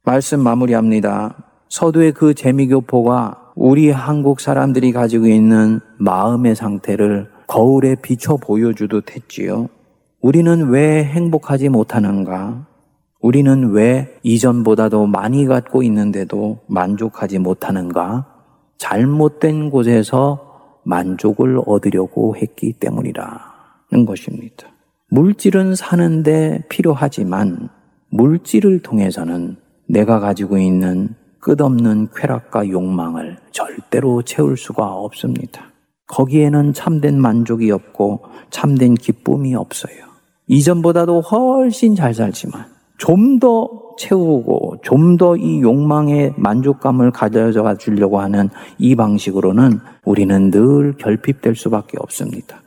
말씀 0.04 0.40
마무리합니다. 0.40 1.36
서두의 1.68 2.12
그 2.12 2.34
재미교포가 2.34 3.41
우리 3.54 3.90
한국 3.90 4.40
사람들이 4.40 4.92
가지고 4.92 5.26
있는 5.26 5.80
마음의 5.98 6.54
상태를 6.54 7.30
거울에 7.46 7.96
비춰 7.96 8.36
보여주듯 8.36 9.14
했지요. 9.14 9.68
우리는 10.20 10.68
왜 10.68 11.04
행복하지 11.04 11.68
못하는가? 11.68 12.66
우리는 13.20 13.70
왜 13.70 14.18
이전보다도 14.22 15.06
많이 15.06 15.46
갖고 15.46 15.82
있는데도 15.82 16.60
만족하지 16.66 17.38
못하는가? 17.38 18.26
잘못된 18.78 19.70
곳에서 19.70 20.80
만족을 20.84 21.60
얻으려고 21.66 22.36
했기 22.36 22.72
때문이라는 22.72 24.06
것입니다. 24.06 24.68
물질은 25.10 25.74
사는데 25.74 26.64
필요하지만 26.68 27.68
물질을 28.10 28.80
통해서는 28.80 29.56
내가 29.86 30.20
가지고 30.20 30.58
있는 30.58 31.14
끝없는 31.42 32.08
쾌락과 32.14 32.68
욕망을 32.70 33.36
절대로 33.50 34.22
채울 34.22 34.56
수가 34.56 34.86
없습니다. 34.94 35.72
거기에는 36.06 36.72
참된 36.72 37.20
만족이 37.20 37.70
없고 37.72 38.20
참된 38.50 38.94
기쁨이 38.94 39.54
없어요. 39.56 39.96
이전보다도 40.46 41.20
훨씬 41.20 41.94
잘 41.96 42.14
살지만 42.14 42.64
좀 42.98 43.40
더 43.40 43.68
채우고 43.98 44.78
좀 44.82 45.16
더 45.18 45.36
이 45.36 45.60
욕망의 45.60 46.34
만족감을 46.36 47.10
가져가 47.10 47.76
주려고 47.76 48.20
하는 48.20 48.48
이 48.78 48.94
방식으로는 48.94 49.80
우리는 50.04 50.50
늘 50.50 50.92
결핍될 50.96 51.56
수밖에 51.56 51.98
없습니다. 51.98 52.62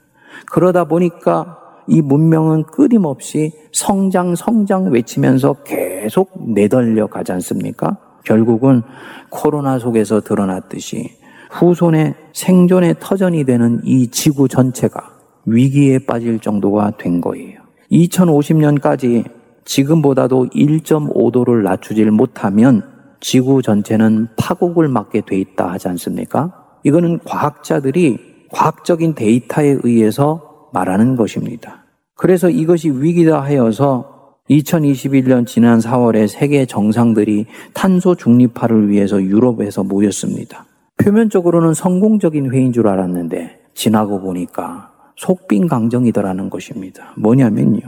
그러다 0.51 0.83
보니까 0.85 1.59
이 1.87 2.01
문명은 2.01 2.63
끊임없이 2.63 3.53
성장, 3.71 4.35
성장 4.35 4.91
외치면서 4.91 5.53
계속 5.63 6.31
내달려 6.53 7.07
가지 7.07 7.31
않습니까? 7.31 7.97
결국은 8.25 8.81
코로나 9.29 9.79
속에서 9.79 10.21
드러났듯이 10.21 11.11
후손의 11.51 12.15
생존의 12.33 12.95
터전이 12.99 13.45
되는 13.45 13.81
이 13.85 14.07
지구 14.07 14.47
전체가 14.47 15.15
위기에 15.45 15.99
빠질 15.99 16.39
정도가 16.39 16.97
된 16.97 17.21
거예요. 17.21 17.61
2050년까지 17.91 19.23
지금보다도 19.63 20.47
1.5도를 20.49 21.63
낮추질 21.63 22.11
못하면 22.11 22.83
지구 23.19 23.61
전체는 23.61 24.27
파국을 24.37 24.87
맞게 24.87 25.21
돼 25.21 25.39
있다 25.39 25.71
하지 25.71 25.87
않습니까? 25.89 26.53
이거는 26.83 27.19
과학자들이 27.25 28.17
과학적인 28.51 29.15
데이터에 29.15 29.77
의해서 29.83 30.69
말하는 30.73 31.15
것입니다. 31.15 31.85
그래서 32.15 32.49
이것이 32.49 32.89
위기다 32.89 33.41
하여서 33.41 34.14
2021년 34.49 35.47
지난 35.47 35.79
4월에 35.79 36.27
세계 36.27 36.65
정상들이 36.65 37.47
탄소 37.73 38.15
중립화를 38.15 38.89
위해서 38.89 39.21
유럽에서 39.21 39.83
모였습니다. 39.83 40.65
표면적으로는 40.97 41.73
성공적인 41.73 42.51
회의인 42.51 42.71
줄 42.71 42.87
알았는데 42.87 43.59
지나고 43.73 44.21
보니까 44.21 44.91
속빈 45.15 45.67
강정이더라는 45.67 46.49
것입니다. 46.49 47.13
뭐냐면요. 47.17 47.81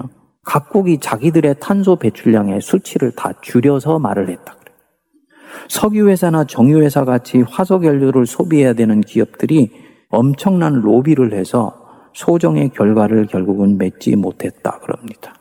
각국이 0.43 0.97
자기들의 0.99 1.55
탄소 1.59 1.97
배출량의 1.97 2.61
수치를 2.61 3.11
다 3.11 3.33
줄여서 3.41 3.99
말을 3.99 4.29
했다. 4.29 4.55
석유회사나 5.69 6.45
정유회사 6.45 7.05
같이 7.05 7.41
화석연료를 7.41 8.25
소비해야 8.25 8.73
되는 8.73 9.01
기업들이 9.01 9.71
엄청난 10.09 10.81
로비를 10.81 11.33
해서 11.33 11.73
소정의 12.13 12.69
결과를 12.69 13.27
결국은 13.27 13.77
맺지 13.77 14.15
못했다 14.15 14.79
그럽니다. 14.79 15.36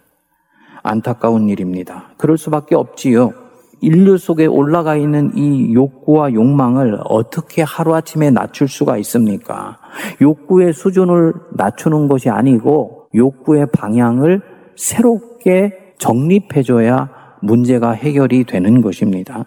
안타까운 0.87 1.49
일입니다. 1.49 2.11
그럴 2.17 2.39
수밖에 2.39 2.75
없지요. 2.75 3.33
인류 3.81 4.17
속에 4.17 4.47
올라가 4.47 4.97
있는 4.97 5.33
이 5.37 5.75
욕구와 5.75 6.33
욕망을 6.33 6.99
어떻게 7.05 7.63
하루아침에 7.63 8.31
낮출 8.31 8.69
수가 8.69 8.97
있습니까? 8.99 9.79
욕구의 10.23 10.73
수준을 10.73 11.35
낮추는 11.53 12.09
것이 12.09 12.31
아니고 12.31 13.09
욕구의 13.15 13.67
방향을 13.73 14.41
새롭게 14.77 15.95
정립해줘야 15.99 17.11
문제가 17.43 17.93
해결이 17.93 18.45
되는 18.45 18.81
것입니다. 18.81 19.45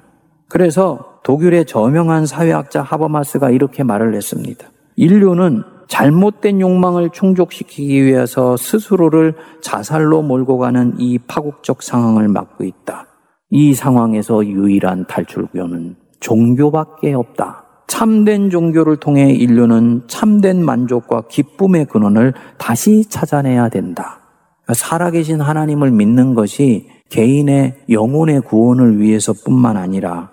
그래서 0.47 1.19
독일의 1.23 1.65
저명한 1.65 2.25
사회학자 2.25 2.81
하버마스가 2.81 3.49
이렇게 3.49 3.83
말을 3.83 4.15
했습니다. 4.15 4.67
인류는 4.95 5.63
잘못된 5.89 6.61
욕망을 6.61 7.09
충족시키기 7.09 8.05
위해서 8.05 8.55
스스로를 8.55 9.35
자살로 9.61 10.21
몰고 10.21 10.59
가는 10.59 10.93
이 10.97 11.17
파국적 11.17 11.83
상황을 11.83 12.29
막고 12.29 12.63
있다. 12.63 13.07
이 13.49 13.73
상황에서 13.73 14.45
유일한 14.45 15.05
탈출구는 15.07 15.95
종교밖에 16.19 17.13
없다. 17.13 17.65
참된 17.87 18.51
종교를 18.51 18.97
통해 18.97 19.31
인류는 19.31 20.03
참된 20.07 20.63
만족과 20.63 21.23
기쁨의 21.27 21.85
근원을 21.85 22.33
다시 22.59 23.03
찾아내야 23.09 23.69
된다. 23.69 24.19
살아계신 24.71 25.41
하나님을 25.41 25.89
믿는 25.89 26.35
것이 26.35 26.87
개인의 27.09 27.85
영혼의 27.89 28.41
구원을 28.41 28.99
위해서뿐만 28.99 29.75
아니라 29.75 30.29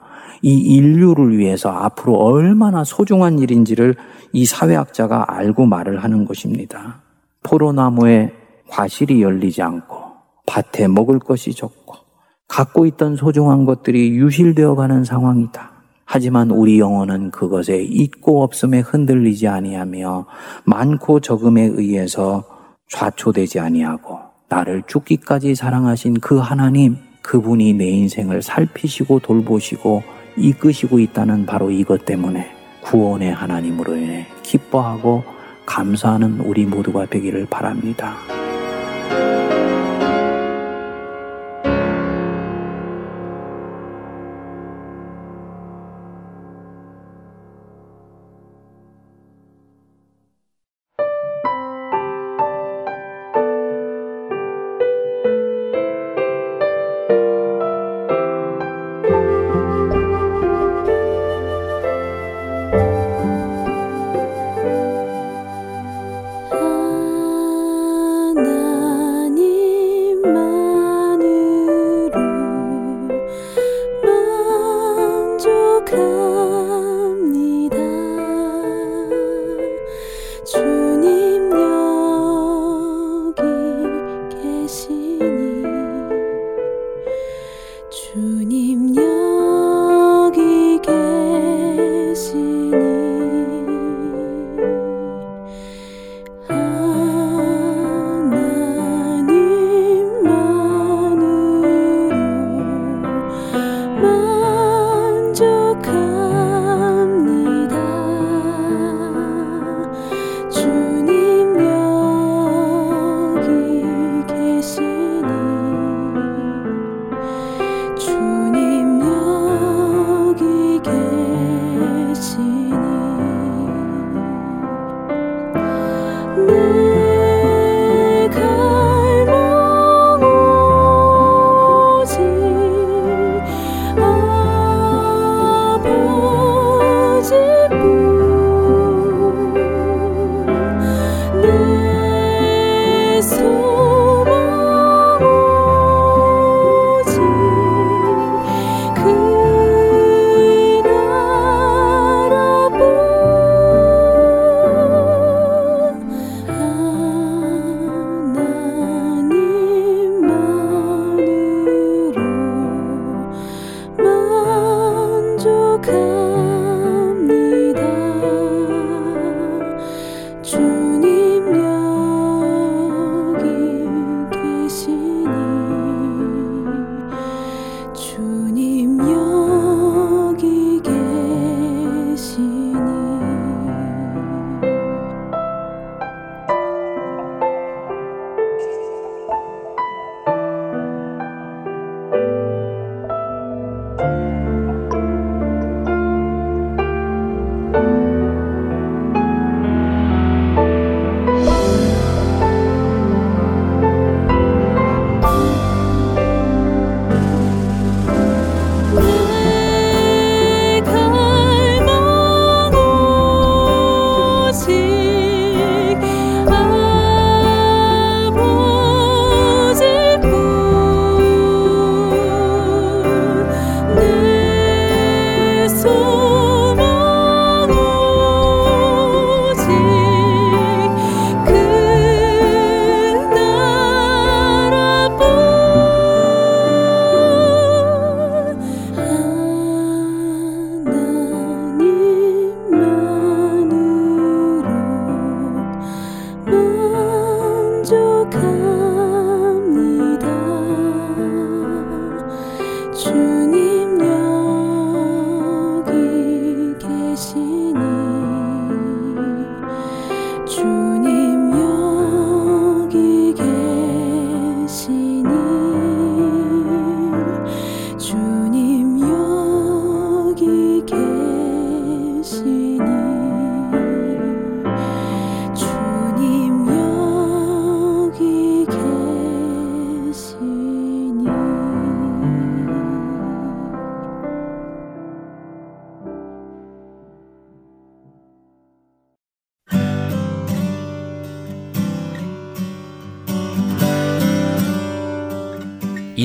이 0.46 0.60
인류를 0.76 1.36
위해서 1.38 1.70
앞으로 1.70 2.14
얼마나 2.14 2.84
소중한 2.84 3.40
일인지를 3.40 3.96
이 4.32 4.46
사회학자가 4.46 5.24
알고 5.26 5.66
말을 5.66 6.04
하는 6.04 6.24
것입니다. 6.24 7.02
포로나무에 7.42 8.32
과실이 8.68 9.22
열리지 9.22 9.62
않고 9.62 9.96
밭에 10.46 10.86
먹을 10.86 11.18
것이 11.18 11.52
적고 11.52 11.96
갖고 12.46 12.86
있던 12.86 13.16
소중한 13.16 13.64
것들이 13.64 14.10
유실되어 14.10 14.76
가는 14.76 15.02
상황이다. 15.02 15.72
하지만 16.04 16.52
우리 16.52 16.78
영혼은 16.78 17.32
그것에 17.32 17.82
있고 17.82 18.44
없음에 18.44 18.78
흔들리지 18.78 19.48
아니하며 19.48 20.26
많고 20.64 21.18
적음에 21.18 21.62
의해서 21.62 22.44
좌초되지 22.88 23.58
아니하고 23.58 24.20
나를 24.48 24.84
죽기까지 24.86 25.56
사랑하신 25.56 26.20
그 26.20 26.38
하나님 26.38 26.98
그분이 27.22 27.72
내 27.72 27.88
인생을 27.88 28.42
살피시고 28.42 29.18
돌보시고 29.18 30.14
이끄시고 30.36 30.98
있다는 30.98 31.46
바로 31.46 31.70
이것 31.70 32.04
때문에 32.04 32.54
구원의 32.82 33.32
하나님으로 33.32 33.96
인해 33.96 34.26
기뻐하고 34.42 35.24
감사하는 35.64 36.40
우리 36.40 36.64
모두가 36.64 37.06
되기를 37.06 37.46
바랍니다. 37.46 38.16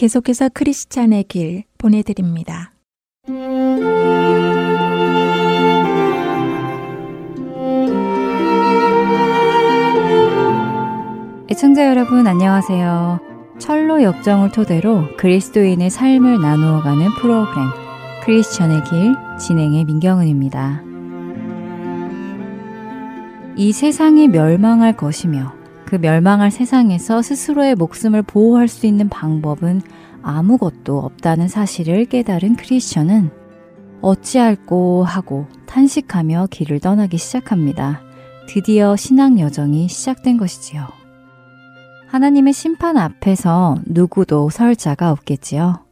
계속해서 0.00 0.48
크리스찬의 0.54 1.24
길 1.24 1.64
보내드립니다. 1.76 2.72
애청자 11.50 11.86
여러분 11.86 12.26
안녕하세요. 12.26 13.20
철로 13.58 14.02
역정을 14.02 14.52
토대로 14.52 15.04
그리스도인의 15.18 15.90
삶을 15.90 16.40
나누어가는 16.40 17.06
프로그램 17.20 17.66
크리스천의 18.24 18.84
길 18.84 19.14
진행의 19.38 19.84
민경은입니다. 19.84 20.82
이 23.54 23.72
세상이 23.72 24.28
멸망할 24.28 24.96
것이며 24.96 25.59
그 25.90 25.96
멸망할 25.96 26.52
세상에서 26.52 27.20
스스로의 27.20 27.74
목숨을 27.74 28.22
보호할 28.22 28.68
수 28.68 28.86
있는 28.86 29.08
방법은 29.08 29.82
아무것도 30.22 30.96
없다는 31.00 31.48
사실을 31.48 32.04
깨달은 32.04 32.54
크리스천은 32.54 33.32
어찌할꼬 34.00 35.02
하고 35.02 35.48
탄식하며 35.66 36.46
길을 36.52 36.78
떠나기 36.78 37.18
시작합니다. 37.18 38.02
드디어 38.46 38.94
신앙 38.94 39.40
여정이 39.40 39.88
시작된 39.88 40.36
것이지요. 40.36 40.86
하나님의 42.06 42.52
심판 42.52 42.96
앞에서 42.96 43.74
누구도 43.84 44.48
설 44.48 44.76
자가 44.76 45.10
없겠지요. 45.10 45.86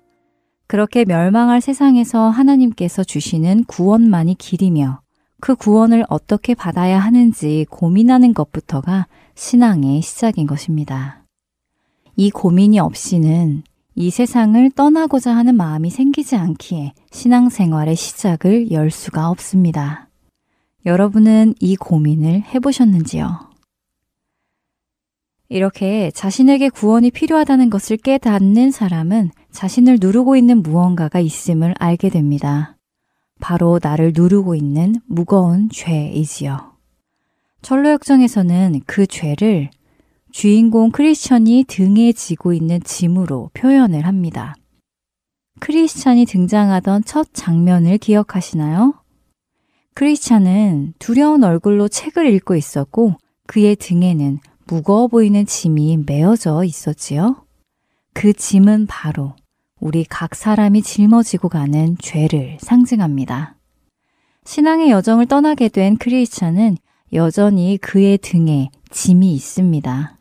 그렇게 0.69 1.05
멸망할 1.07 1.61
세상에서 1.61 2.29
하나님께서 2.29 3.03
주시는 3.03 3.65
구원만이 3.65 4.37
길이며 4.37 5.01
그 5.41 5.57
구원을 5.57 6.05
어떻게 6.09 6.55
받아야 6.55 7.01
하는지 7.01 7.67
고민하는 7.69 8.33
것부터가 8.33 9.09
신앙의 9.39 10.03
시작인 10.03 10.49
것입니다. 10.49 11.23
이 12.17 12.29
고민이 12.29 12.81
없이는 12.81 13.63
이 13.95 14.11
세상을 14.11 14.69
떠나고자 14.73 15.35
하는 15.35 15.55
마음이 15.55 15.91
생기지 15.91 16.35
않기에 16.35 16.93
신앙생활의 17.13 17.95
시작을 17.95 18.73
열 18.73 18.91
수가 18.91 19.31
없습니다. 19.31 20.09
여러분은 20.87 21.55
이 21.61 21.77
고민을 21.77 22.43
해보셨는지요? 22.53 23.49
이렇게 25.49 26.11
자신에게 26.11 26.69
구원이 26.69 27.13
필요하다는 27.13 27.71
것을 27.71 27.97
깨닫는 27.97 28.73
사람은 28.73 29.31
자신을 29.53 29.99
누르고 30.01 30.35
있는 30.35 30.65
무언가가 30.65 31.21
있음을 31.21 31.77
알게 31.79 32.09
됩니다. 32.09 32.77
바로 33.39 33.79
나를 33.81 34.13
누르고 34.17 34.57
있는 34.57 34.97
무거운 35.07 35.69
죄이지요. 35.71 36.78
철로역정에서는 37.63 38.81
그 38.87 39.07
죄를 39.07 39.71
주인공 40.31 40.91
크리스천이 40.91 41.65
등에 41.67 42.13
지고 42.13 42.53
있는 42.53 42.81
짐으로 42.83 43.51
표현을 43.55 44.07
합니다. 44.07 44.55
크리스천이 45.61 46.25
등장하던 46.27 47.05
첫 47.05 47.29
장면을 47.33 47.99
기억하시나요? 47.99 48.95
크리스천은 49.95 50.95
두려운 50.99 51.43
얼굴로 51.43 51.89
책을 51.89 52.33
읽고 52.35 52.55
있었고 52.55 53.17
그의 53.47 53.75
등에는 53.77 54.39
무거워 54.67 55.09
보이는 55.09 55.45
짐이 55.45 56.05
메어져 56.07 56.63
있었지요. 56.63 57.45
그 58.13 58.33
짐은 58.33 58.87
바로 58.87 59.35
우리 59.81 60.05
각 60.05 60.35
사람이 60.35 60.83
짊어지고 60.83 61.49
가는 61.49 61.97
죄를 61.99 62.59
상징합니다. 62.61 63.57
신앙의 64.45 64.91
여정을 64.91 65.27
떠나게 65.27 65.69
된 65.69 65.97
크리스찬은 65.97 66.77
여전히 67.13 67.79
그의 67.79 68.19
등에 68.19 68.71
짐이 68.91 69.33
있습니다. 69.35 70.19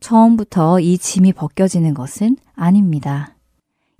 처음부터 0.00 0.80
이 0.80 0.98
짐이 0.98 1.32
벗겨지는 1.32 1.94
것은 1.94 2.36
아닙니다. 2.54 3.36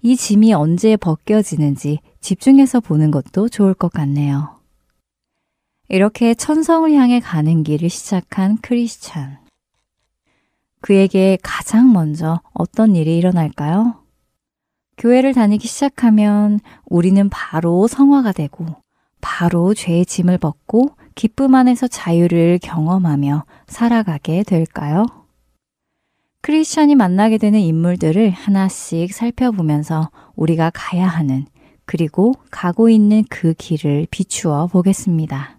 이 0.03 0.17
짐이 0.17 0.53
언제 0.53 0.97
벗겨지는지 0.97 2.01
집중해서 2.21 2.81
보는 2.81 3.11
것도 3.11 3.49
좋을 3.49 3.75
것 3.75 3.91
같네요. 3.93 4.61
이렇게 5.89 6.35
천성을 6.35 6.93
향해 6.93 7.21
가는 7.21 7.63
길을 7.63 7.89
시작한 7.89 8.59
크리스찬. 8.59 9.39
그에게 10.81 11.39
가장 11.43 11.93
먼저 11.93 12.41
어떤 12.53 12.95
일이 12.95 13.17
일어날까요? 13.17 14.05
교회를 14.99 15.35
다니기 15.35 15.67
시작하면 15.67 16.61
우리는 16.85 17.29
바로 17.29 17.89
성화가 17.89 18.33
되고 18.33 18.67
바로 19.21 19.75
죄의 19.75 20.07
짐을 20.07 20.39
벗고 20.39 20.91
기쁨 21.15 21.55
안에서 21.55 21.87
자유를 21.87 22.59
경험하며 22.63 23.45
살아가게 23.67 24.43
될까요? 24.43 25.07
크리스천이 26.43 26.95
만나게 26.95 27.39
되는 27.39 27.59
인물들을 27.61 28.31
하나씩 28.31 29.15
살펴보면서 29.15 30.11
우리가 30.35 30.71
가야 30.75 31.07
하는 31.07 31.47
그리고 31.87 32.35
가고 32.51 32.89
있는 32.89 33.25
그 33.31 33.55
길을 33.57 34.09
비추어 34.11 34.67
보겠습니다. 34.67 35.59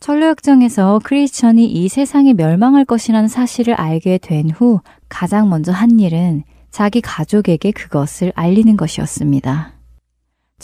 철로역정에서 0.00 1.00
크리스천이 1.02 1.66
이 1.66 1.88
세상이 1.88 2.34
멸망할 2.34 2.84
것이라는 2.84 3.28
사실을 3.28 3.74
알게 3.74 4.18
된 4.18 4.50
후 4.50 4.80
가장 5.08 5.48
먼저 5.48 5.72
한 5.72 5.98
일은 5.98 6.44
자기 6.70 7.00
가족에게 7.00 7.70
그것을 7.70 8.32
알리는 8.34 8.76
것이었습니다. 8.76 9.73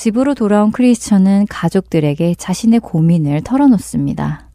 집으로 0.03 0.33
돌아온 0.33 0.73
크리스천은 0.73 1.45
가족들에게 1.51 2.35
자신의 2.37 2.81
고민을 2.81 3.43
털어놓습니다. 3.43 4.49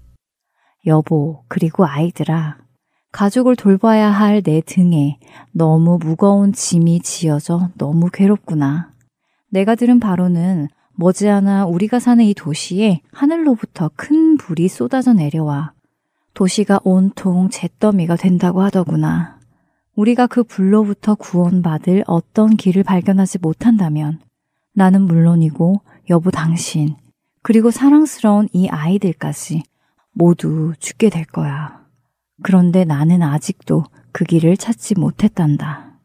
여보, 0.87 1.43
그리고 1.47 1.85
아이들아, 1.85 2.57
가족을 3.11 3.55
돌봐야 3.55 4.09
할 4.09 4.41
내 4.41 4.59
등에 4.61 5.19
너무 5.51 5.99
무거운 6.01 6.51
짐이 6.51 7.01
지어져 7.01 7.69
너무 7.77 8.09
괴롭구나. 8.11 8.91
내가 9.51 9.75
들은 9.75 9.99
바로는 9.99 10.67
머지않아 10.95 11.67
우리가 11.67 11.99
사는 11.99 12.25
이 12.25 12.33
도시에 12.33 13.01
하늘로부터 13.11 13.91
큰 13.95 14.37
불이 14.37 14.67
쏟아져 14.67 15.13
내려와 15.13 15.73
도시가 16.33 16.79
온통 16.83 17.49
잿더미가 17.51 18.15
된다고 18.15 18.63
하더구나. 18.63 19.37
우리가 19.95 20.25
그 20.25 20.43
불로부터 20.43 21.13
구원받을 21.13 22.03
어떤 22.07 22.57
길을 22.57 22.81
발견하지 22.81 23.37
못한다면 23.43 24.24
나는 24.75 25.03
물론이고 25.03 25.81
여보 26.09 26.31
당신 26.31 26.95
그리고 27.41 27.71
사랑스러운 27.71 28.47
이 28.51 28.67
아이들까지 28.67 29.63
모두 30.11 30.73
죽게 30.79 31.09
될 31.09 31.25
거야. 31.25 31.83
그런데 32.43 32.83
나는 32.83 33.21
아직도 33.21 33.85
그 34.11 34.25
길을 34.25 34.57
찾지 34.57 34.95
못했단다. 34.99 35.99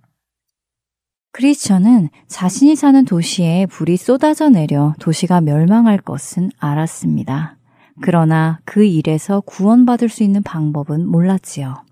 크리스천은 1.32 2.08
자신이 2.26 2.76
사는 2.76 3.04
도시에 3.04 3.66
불이 3.66 3.96
쏟아져 3.96 4.48
내려 4.48 4.94
도시가 4.98 5.40
멸망할 5.40 5.98
것은 5.98 6.50
알았습니다. 6.58 7.56
그러나 8.00 8.60
그 8.64 8.84
일에서 8.84 9.40
구원받을 9.40 10.08
수 10.08 10.22
있는 10.22 10.42
방법은 10.42 11.06
몰랐지요. 11.06 11.84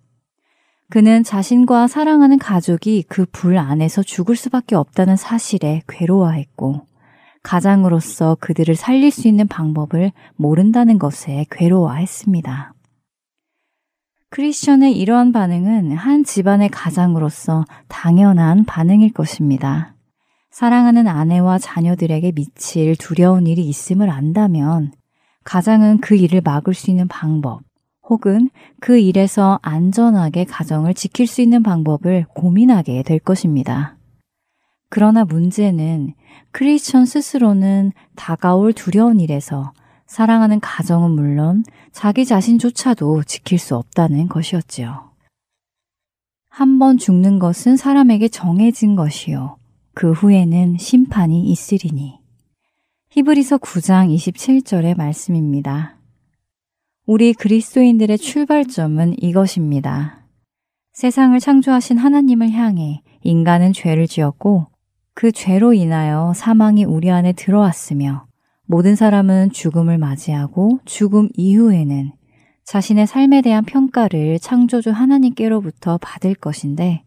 그는 0.91 1.22
자신과 1.22 1.86
사랑하는 1.86 2.39
가족이 2.39 3.05
그 3.09 3.26
불 3.26 3.59
안에서 3.59 4.03
죽을 4.03 4.36
수밖에 4.36 4.74
없다는 4.74 5.16
사실에 5.16 5.82
괴로워했고, 5.86 6.86
가장으로서 7.43 8.36
그들을 8.41 8.74
살릴 8.74 9.11
수 9.11 9.28
있는 9.28 9.47
방법을 9.47 10.12
모른다는 10.36 10.99
것에 10.99 11.45
괴로워했습니다. 11.51 12.72
크리스천의 14.30 14.99
이러한 14.99 15.32
반응은 15.32 15.93
한 15.93 16.24
집안의 16.24 16.70
가장으로서 16.70 17.64
당연한 17.89 18.64
반응일 18.64 19.12
것입니다. 19.12 19.95
사랑하는 20.51 21.07
아내와 21.07 21.59
자녀들에게 21.59 22.32
미칠 22.32 22.97
두려운 22.97 23.47
일이 23.47 23.62
있음을 23.68 24.11
안다면 24.11 24.93
가장은 25.45 25.99
그 26.01 26.14
일을 26.14 26.41
막을 26.43 26.74
수 26.74 26.91
있는 26.91 27.09
방법 27.09 27.61
혹은 28.09 28.49
그 28.81 28.99
일에서 28.99 29.59
안전하게 29.63 30.45
가정을 30.45 30.95
지킬 30.95 31.27
수 31.27 31.43
있는 31.43 31.63
방법을 31.63 32.27
고민하게 32.35 33.03
될 33.03 33.19
것입니다. 33.19 33.97
그러나 34.91 35.25
문제는 35.25 36.15
크리스천 36.53 37.05
스스로는 37.05 37.93
다가올 38.17 38.73
두려운 38.73 39.21
일에서 39.21 39.73
사랑하는 40.07 40.61
가정은 40.61 41.11
물론 41.11 41.65
자기 41.93 42.25
자신조차도 42.25 43.25
지킬 43.25 43.59
수 43.59 43.77
없다는 43.77 44.29
것이었지요. 44.29 45.09
한 46.49 46.79
번 46.79 46.97
죽는 46.99 47.39
것은 47.39 47.77
사람에게 47.77 48.29
정해진 48.29 48.97
것이요. 48.97 49.59
그 49.95 50.13
후에는 50.13 50.79
심판이 50.79 51.45
있으리니. 51.51 52.19
히브리서 53.11 53.59
9장 53.59 54.13
27절의 54.15 54.97
말씀입니다. 54.97 55.97
우리 57.11 57.33
그리스도인들의 57.33 58.19
출발점은 58.19 59.15
이것입니다. 59.23 60.27
세상을 60.93 61.41
창조하신 61.41 61.97
하나님을 61.97 62.51
향해 62.51 63.01
인간은 63.23 63.73
죄를 63.73 64.07
지었고 64.07 64.67
그 65.15 65.33
죄로 65.33 65.73
인하여 65.73 66.35
사망이 66.37 66.85
우리 66.85 67.11
안에 67.11 67.33
들어왔으며 67.33 68.27
모든 68.67 68.95
사람은 68.95 69.53
죽음을 69.53 69.97
맞이하고 69.97 70.81
죽음 70.85 71.31
이후에는 71.35 72.13
자신의 72.65 73.07
삶에 73.07 73.41
대한 73.41 73.65
평가를 73.65 74.39
창조주 74.39 74.91
하나님께로부터 74.91 75.97
받을 75.97 76.35
것인데 76.35 77.05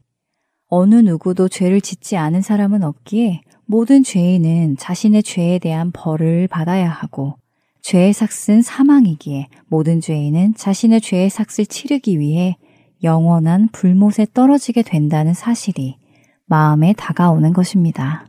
어느 0.66 0.95
누구도 0.95 1.47
죄를 1.47 1.80
짓지 1.80 2.18
않은 2.18 2.41
사람은 2.41 2.82
없기에 2.82 3.41
모든 3.68 4.02
죄인은 4.02 4.78
자신의 4.78 5.22
죄에 5.22 5.60
대한 5.60 5.91
벌을 5.91 6.47
받아야 6.47 6.89
하고 6.89 7.36
죄의 7.82 8.13
삭은 8.13 8.61
사망이기에 8.61 9.47
모든 9.67 10.01
죄인은 10.01 10.55
자신의 10.55 11.01
죄의 11.01 11.29
삭을 11.29 11.65
치르기 11.67 12.19
위해 12.19 12.57
영원한 13.03 13.69
불못에 13.71 14.27
떨어지게 14.34 14.84
된다는 14.84 15.34
사실이 15.34 15.97
마음에 16.45 16.93
다가오는 16.93 17.53
것입니다. 17.53 18.27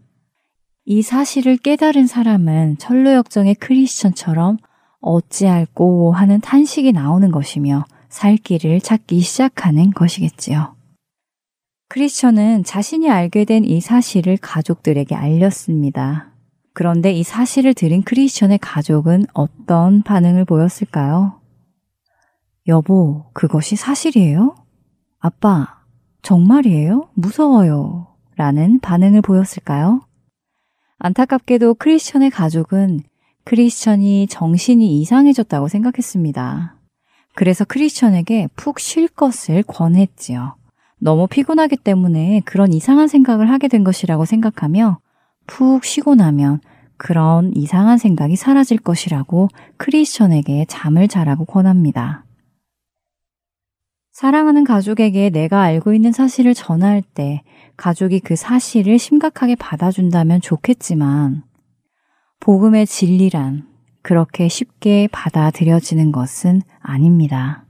이 0.84 1.02
사실을 1.02 1.58
깨달은 1.58 2.06
사람은 2.06 2.78
철로역정의 2.78 3.56
크리스천처럼 3.56 4.56
어찌할꼬 5.00 6.12
하는 6.12 6.40
탄식이 6.40 6.92
나오는 6.92 7.30
것이며 7.30 7.84
살 8.08 8.36
길을 8.36 8.80
찾기 8.80 9.20
시작하는 9.20 9.90
것이겠지요. 9.90 10.76
크리스천은 11.88 12.64
자신이 12.64 13.10
알게 13.10 13.44
된 13.44 13.64
이 13.64 13.80
사실을 13.80 14.38
가족들에게 14.38 15.14
알렸습니다. 15.14 16.31
그런데 16.74 17.12
이 17.12 17.22
사실을 17.22 17.74
들은 17.74 18.02
크리스천의 18.02 18.58
가족은 18.58 19.26
어떤 19.34 20.02
반응을 20.02 20.44
보였을까요? 20.44 21.40
여보, 22.66 23.26
그것이 23.32 23.76
사실이에요? 23.76 24.54
아빠, 25.18 25.80
정말이에요? 26.22 27.10
무서워요. 27.14 28.08
라는 28.36 28.80
반응을 28.80 29.20
보였을까요? 29.20 30.00
안타깝게도 30.98 31.74
크리스천의 31.74 32.30
가족은 32.30 33.00
크리스천이 33.44 34.28
정신이 34.28 35.00
이상해졌다고 35.00 35.68
생각했습니다. 35.68 36.76
그래서 37.34 37.64
크리스천에게 37.64 38.48
푹 38.56 38.78
쉴 38.78 39.08
것을 39.08 39.62
권했지요. 39.64 40.56
너무 40.98 41.26
피곤하기 41.26 41.78
때문에 41.78 42.42
그런 42.44 42.72
이상한 42.72 43.08
생각을 43.08 43.50
하게 43.50 43.66
된 43.66 43.82
것이라고 43.82 44.24
생각하며 44.24 45.00
푹 45.46 45.84
쉬고 45.84 46.14
나면 46.14 46.60
그런 46.96 47.52
이상한 47.56 47.98
생각이 47.98 48.36
사라질 48.36 48.78
것이라고 48.78 49.48
크리스천에게 49.76 50.66
잠을 50.68 51.08
자라고 51.08 51.44
권합니다. 51.44 52.24
사랑하는 54.12 54.64
가족에게 54.64 55.30
내가 55.30 55.62
알고 55.62 55.94
있는 55.94 56.12
사실을 56.12 56.54
전할 56.54 57.02
때 57.02 57.42
가족이 57.76 58.20
그 58.20 58.36
사실을 58.36 58.98
심각하게 58.98 59.56
받아준다면 59.56 60.40
좋겠지만 60.40 61.42
복음의 62.40 62.86
진리란 62.86 63.66
그렇게 64.02 64.48
쉽게 64.48 65.08
받아들여지는 65.10 66.12
것은 66.12 66.60
아닙니다. 66.80 67.64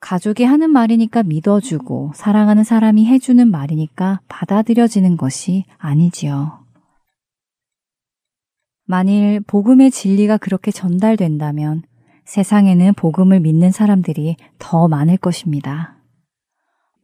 가족이 0.00 0.44
하는 0.44 0.70
말이니까 0.70 1.22
믿어주고 1.22 2.12
사랑하는 2.14 2.64
사람이 2.64 3.06
해주는 3.06 3.48
말이니까 3.50 4.20
받아들여지는 4.28 5.16
것이 5.16 5.64
아니지요. 5.78 6.60
만일 8.84 9.40
복음의 9.46 9.90
진리가 9.90 10.38
그렇게 10.38 10.70
전달된다면 10.70 11.82
세상에는 12.24 12.94
복음을 12.94 13.40
믿는 13.40 13.70
사람들이 13.70 14.36
더 14.58 14.88
많을 14.88 15.16
것입니다. 15.16 15.96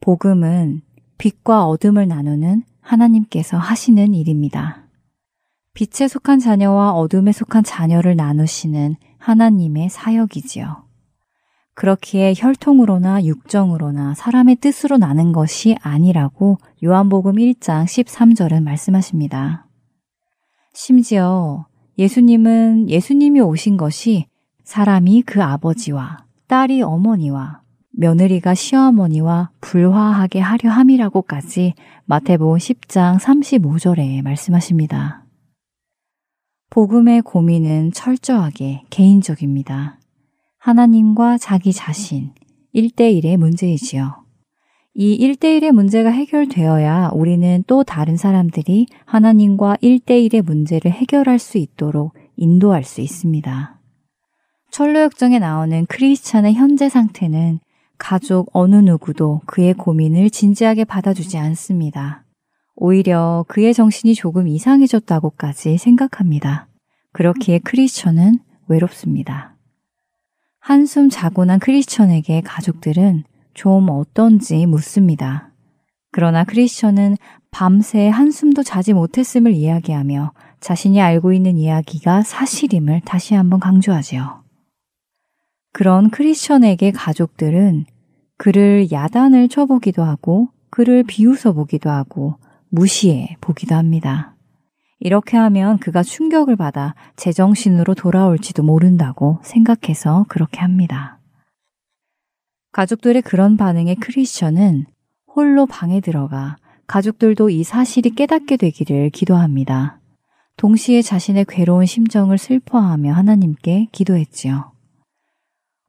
복음은 0.01 0.81
빛과 1.17 1.65
어둠을 1.65 2.07
나누는 2.07 2.63
하나님께서 2.81 3.57
하시는 3.57 4.13
일입니다. 4.13 4.87
빛에 5.73 6.07
속한 6.07 6.39
자녀와 6.39 6.93
어둠에 6.93 7.31
속한 7.31 7.63
자녀를 7.63 8.15
나누시는 8.15 8.95
하나님의 9.19 9.89
사역이지요. 9.89 10.86
그렇기에 11.77 12.33
혈통으로나 12.35 13.23
육정으로나 13.23 14.15
사람의 14.15 14.55
뜻으로 14.55 14.97
나는 14.97 15.31
것이 15.31 15.75
아니라고 15.81 16.57
요한복음 16.83 17.33
1장 17.33 17.85
13절은 17.85 18.63
말씀하십니다. 18.63 19.67
심지어 20.73 21.67
예수님은 21.99 22.89
예수님이 22.89 23.41
오신 23.41 23.77
것이 23.77 24.25
사람이 24.63 25.21
그 25.21 25.43
아버지와 25.43 26.25
딸이 26.47 26.81
어머니와 26.81 27.61
며느리가 27.91 28.55
시어머니와 28.55 29.51
불화하게 29.61 30.39
하려 30.39 30.71
함이라고까지 30.71 31.75
마태복음 32.05 32.57
10장 32.57 33.19
35절에 33.19 34.23
말씀하십니다. 34.23 35.25
복음의 36.71 37.21
고민은 37.21 37.91
철저하게 37.91 38.81
개인적입니다. 38.89 39.96
하나님과 40.67 41.37
자기 41.37 41.71
자신, 41.71 42.31
1대1의 42.75 43.37
문제이지요. 43.37 44.25
이 44.95 45.17
1대1의 45.17 45.71
문제가 45.71 46.09
해결되어야 46.09 47.11
우리는 47.13 47.63
또 47.67 47.85
다른 47.85 48.17
사람들이 48.17 48.87
하나님과 49.05 49.77
1대1의 49.81 50.41
문제를 50.41 50.91
해결할 50.91 51.39
수 51.39 51.57
있도록 51.57 52.15
인도할 52.35 52.83
수 52.83 52.99
있습니다. 52.99 53.79
철로역정에 54.69 55.39
나오는 55.39 55.85
크리스찬의 55.85 56.55
현재 56.55 56.89
상태는 56.89 57.61
가족 57.97 58.49
어느 58.51 58.75
누구도 58.75 59.39
그의 59.45 59.73
고민을 59.73 60.29
진지하게 60.29 60.83
받아주지 60.83 61.37
않습니다. 61.37 62.25
오히려 62.75 63.45
그의 63.47 63.73
정신이 63.73 64.15
조금 64.15 64.49
이상해졌다고까지 64.49 65.77
생각합니다. 65.77 66.67
그렇기에 67.13 67.59
크리스천은 67.59 68.39
외롭습니다. 68.67 69.56
한숨 70.67 71.09
자고 71.09 71.45
난 71.45 71.59
크리스천에게 71.59 72.41
가족들은 72.41 73.23
좀 73.53 73.87
어떤지 73.89 74.65
묻습니다. 74.65 75.53
그러나 76.11 76.43
크리스천은 76.43 77.15
밤새 77.51 78.09
한숨도 78.09 78.63
자지 78.63 78.91
못했음을 78.91 79.53
이야기하며 79.53 80.33
자신이 80.59 80.99
알고 80.99 81.31
있는 81.31 81.55
이야기가 81.55 82.23
사실임을 82.23 82.99
다시 83.05 83.33
한번 83.33 83.61
강조하지요. 83.61 84.43
그런 85.71 86.09
크리스천에게 86.09 86.91
가족들은 86.91 87.85
그를 88.35 88.91
야단을 88.91 89.47
쳐보기도 89.47 90.03
하고 90.03 90.49
그를 90.69 91.03
비웃어 91.03 91.53
보기도 91.53 91.91
하고 91.91 92.35
무시해 92.67 93.37
보기도 93.39 93.73
합니다. 93.73 94.35
이렇게 94.99 95.37
하면 95.37 95.77
그가 95.77 96.03
충격을 96.03 96.55
받아 96.55 96.95
제정신으로 97.15 97.93
돌아올지도 97.93 98.63
모른다고 98.63 99.39
생각해서 99.43 100.25
그렇게 100.27 100.59
합니다. 100.59 101.19
가족들의 102.71 103.21
그런 103.21 103.57
반응에 103.57 103.95
크리스천은 103.95 104.85
홀로 105.27 105.65
방에 105.65 105.99
들어가 105.99 106.57
가족들도 106.87 107.49
이 107.49 107.63
사실이 107.63 108.11
깨닫게 108.11 108.57
되기를 108.57 109.09
기도합니다. 109.09 109.99
동시에 110.55 111.01
자신의 111.01 111.45
괴로운 111.47 111.85
심정을 111.85 112.37
슬퍼하며 112.37 113.13
하나님께 113.13 113.89
기도했지요. 113.91 114.71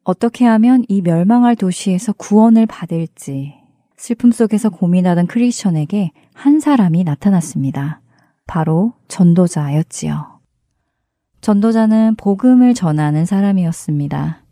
어떻게 0.04 0.44
하면 0.44 0.84
이 0.88 1.00
멸망할 1.02 1.56
도시에서 1.56 2.12
구원을 2.12 2.66
받을지 2.66 3.54
슬픔 3.96 4.30
속에서 4.30 4.70
고민하던 4.70 5.26
크리스천에게 5.26 6.12
한 6.34 6.60
사람이 6.60 7.04
나타났습니다. 7.04 8.00
바로 8.48 8.94
전도자였지요. 9.06 10.40
전도자는 11.40 12.16
복음을 12.16 12.74
전하는 12.74 13.24
사람이었습니다. 13.24 14.42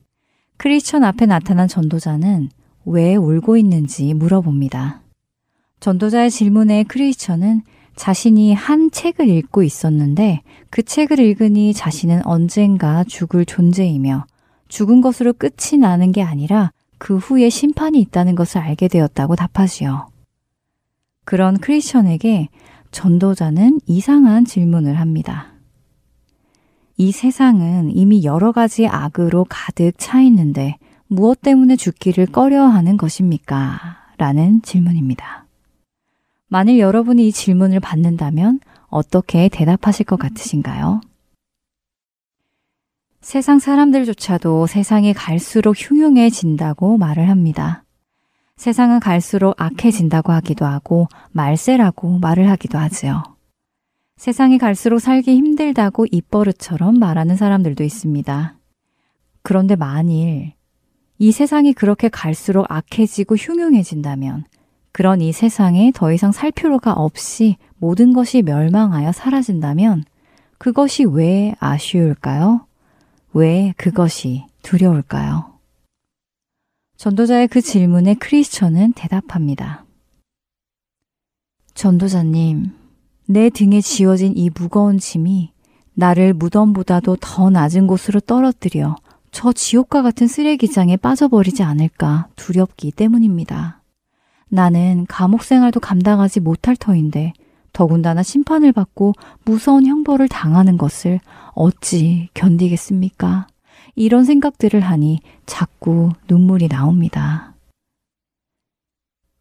크리스천 0.59 1.03
앞에 1.03 1.27
나타난 1.27 1.67
전도자는 1.67 2.51
왜 2.85 3.17
울고 3.17 3.57
있는지 3.57 4.15
물어봅니다. 4.15 5.03
전도자의 5.81 6.31
질문에 6.31 6.85
크리스천은 6.85 7.63
자신이 7.97 8.55
한 8.55 8.91
책을 8.91 9.29
읽고 9.29 9.63
있었는데 9.63 10.43
그 10.71 10.83
책을 10.83 11.19
읽으니 11.19 11.73
자신은 11.73 12.25
언젠가 12.27 13.03
죽을 13.03 13.45
존재이며 13.47 14.27
죽은 14.69 15.01
것으로 15.01 15.33
끝이 15.33 15.81
나는 15.81 16.13
게 16.13 16.23
아니라 16.23 16.71
그 16.99 17.17
후에 17.17 17.49
심판이 17.49 18.01
있다는 18.01 18.35
것을 18.35 18.61
알게 18.61 18.89
되었다고 18.89 19.37
답하지요. 19.37 20.09
그런 21.25 21.57
크리스천에게 21.59 22.49
전도자는 22.97 23.81
이상한 23.87 24.47
질문을 24.47 24.99
합니다. 24.99 25.53
이 26.97 27.13
세상은 27.13 27.91
이미 27.95 28.25
여러 28.25 28.53
가지 28.53 28.87
악으로 28.87 29.45
가득 29.51 29.93
차 29.99 30.23
있는데 30.23 30.79
무엇 31.07 31.43
때문에 31.43 31.77
죽기를 31.77 32.25
꺼려 32.25 32.65
하는 32.65 32.97
것입니까? 32.97 33.79
라는 34.17 34.63
질문입니다. 34.63 35.45
만일 36.49 36.79
여러분이 36.79 37.29
이 37.29 37.33
질문을 37.33 37.81
받는다면 37.81 38.61
어떻게 38.89 39.51
대답하실 39.51 40.07
것 40.07 40.19
같으신가요? 40.19 41.03
세상 43.21 43.59
사람들조차도 43.59 44.67
세상이 44.67 45.13
갈수록 45.13 45.73
흉흉해진다고 45.77 46.97
말을 46.97 47.29
합니다. 47.29 47.85
세상은 48.57 49.01
갈수록 49.01 49.55
악해진다고 49.61 50.33
하기도 50.33 50.65
하고 50.65 51.09
말세라고 51.33 52.19
말을 52.19 52.49
하기도 52.51 52.79
하지요. 52.79 53.23
세상이 54.17 54.57
갈수록 54.57 54.99
살기 54.99 55.37
힘들다고 55.37 56.07
입버릇처럼 56.11 56.99
말하는 56.99 57.37
사람들도 57.37 57.85
있습니다. 57.85 58.55
그런데 59.43 59.77
만일 59.77 60.55
이 61.19 61.33
세상이 61.33 61.75
그렇게 61.75 62.09
갈수록 62.09 62.67
악해지고 62.71 63.37
흉흉해진다면 63.37 64.45
그런 64.91 65.21
이 65.21 65.33
세상에 65.33 65.93
더 65.95 66.11
이상 66.11 66.33
살 66.33 66.51
필요가 66.51 66.93
없이 66.95 67.57
모든 67.77 68.15
것이 68.15 68.41
멸망하여 68.41 69.13
사라진다면 69.13 70.05
그것이 70.57 71.05
왜 71.05 71.55
아쉬울까요? 71.61 72.67
왜 73.35 73.75
그것이 73.77 74.47
두려울까요? 74.63 75.56
전도자의 76.97 77.49
그 77.49 77.61
질문에 77.61 78.15
크리스천은 78.15 78.95
대답합니다. 78.95 79.85
전도자님, 81.75 82.73
내 83.27 83.51
등에 83.51 83.83
지어진 83.83 84.33
이 84.35 84.51
무거운 84.55 84.99
짐이 84.99 85.53
나를 85.93 86.33
무덤보다도 86.33 87.17
더 87.21 87.51
낮은 87.51 87.87
곳으로 87.87 88.21
떨어뜨려 88.21 88.97
저 89.31 89.53
지옥과 89.53 90.01
같은 90.01 90.27
쓰레기장에 90.27 90.97
빠져버리지 90.97 91.63
않을까 91.63 92.29
두렵기 92.37 92.93
때문입니다. 92.93 93.83
나는 94.49 95.05
감옥 95.07 95.43
생활도 95.43 95.81
감당하지 95.81 96.41
못할 96.41 96.77
터인데 96.77 97.35
더군다나 97.75 98.23
심판을 98.23 98.73
받고 98.73 99.13
무서운 99.45 99.85
형벌을 99.85 100.29
당하는 100.29 100.79
것을 100.79 101.21
어찌 101.53 102.31
견디겠습니까? 102.33 103.49
이런 103.97 104.25
생각들을 104.25 104.81
하니 104.81 105.21
자꾸 105.47 106.11
눈물이 106.29 106.69
나옵니다. 106.69 107.55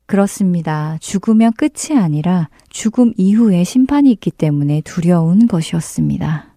그렇습니다. 0.05 0.97
죽으면 1.01 1.51
끝이 1.53 1.99
아니라 1.99 2.49
죽음 2.69 3.13
이후에 3.17 3.63
심판이 3.63 4.11
있기 4.13 4.31
때문에 4.31 4.81
두려운 4.81 5.47
것이었습니다. 5.47 6.55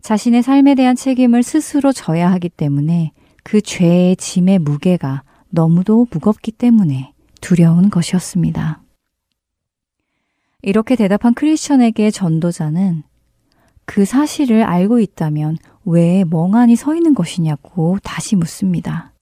자신의 0.00 0.42
삶에 0.42 0.74
대한 0.74 0.96
책임을 0.96 1.42
스스로 1.42 1.92
져야 1.92 2.30
하기 2.32 2.48
때문에 2.48 3.12
그 3.42 3.60
죄의 3.60 4.16
짐의 4.16 4.60
무게가 4.60 5.22
너무도 5.50 6.06
무겁기 6.10 6.52
때문에 6.52 7.12
두려운 7.40 7.90
것이었습니다. 7.90 8.80
이렇게 10.62 10.96
대답한 10.96 11.34
크리스천에게 11.34 12.10
전도자는 12.10 13.02
그 13.84 14.04
사실을 14.04 14.62
알고 14.62 15.00
있다면 15.00 15.56
왜 15.90 16.22
멍하니 16.24 16.76
서 16.76 16.94
있는 16.94 17.14
것이냐고 17.14 17.98
다시 18.02 18.36
묻습니다. 18.36 19.14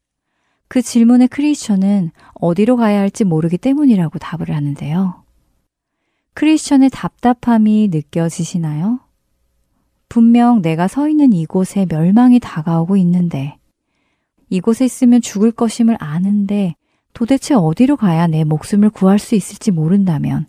그 0.67 0.83
질문에 0.83 1.29
크리스천은 1.29 2.11
어디로 2.35 2.77
가야 2.77 2.99
할지 2.99 3.23
모르기 3.23 3.57
때문이라고 3.57 4.19
답을 4.19 4.51
하는데요. 4.51 5.23
크리스천의 6.35 6.91
답답함이 6.91 7.91
느껴지시나요? 7.93 8.99
분명 10.09 10.61
내가 10.61 10.89
서 10.89 11.09
있는 11.09 11.33
이곳에 11.33 11.87
멸망이 11.89 12.41
다가오고 12.41 12.97
있는데, 12.97 13.59
이곳에 14.51 14.85
있으면 14.85 15.21
죽을 15.21 15.53
것임을 15.53 15.97
아는데 16.01 16.75
도대체 17.13 17.55
어디로 17.55 17.97
가야 17.97 18.27
내 18.27 18.43
목숨을 18.43 18.91
구할 18.91 19.21
수 19.21 19.37
있을지 19.37 19.71
모른다면 19.71 20.47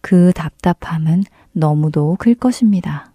그 0.00 0.32
답답함은 0.32 1.24
너무도 1.52 2.16
클 2.18 2.34
것입니다. 2.34 3.12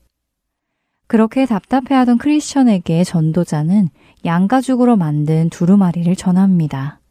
그렇게 1.13 1.45
답답해하던 1.45 2.17
크리스천에게 2.17 3.03
전도자는 3.03 3.89
양가죽으로 4.25 4.95
만든 4.95 5.47
두루마리를 5.51 6.15
전합니다. 6.15 7.01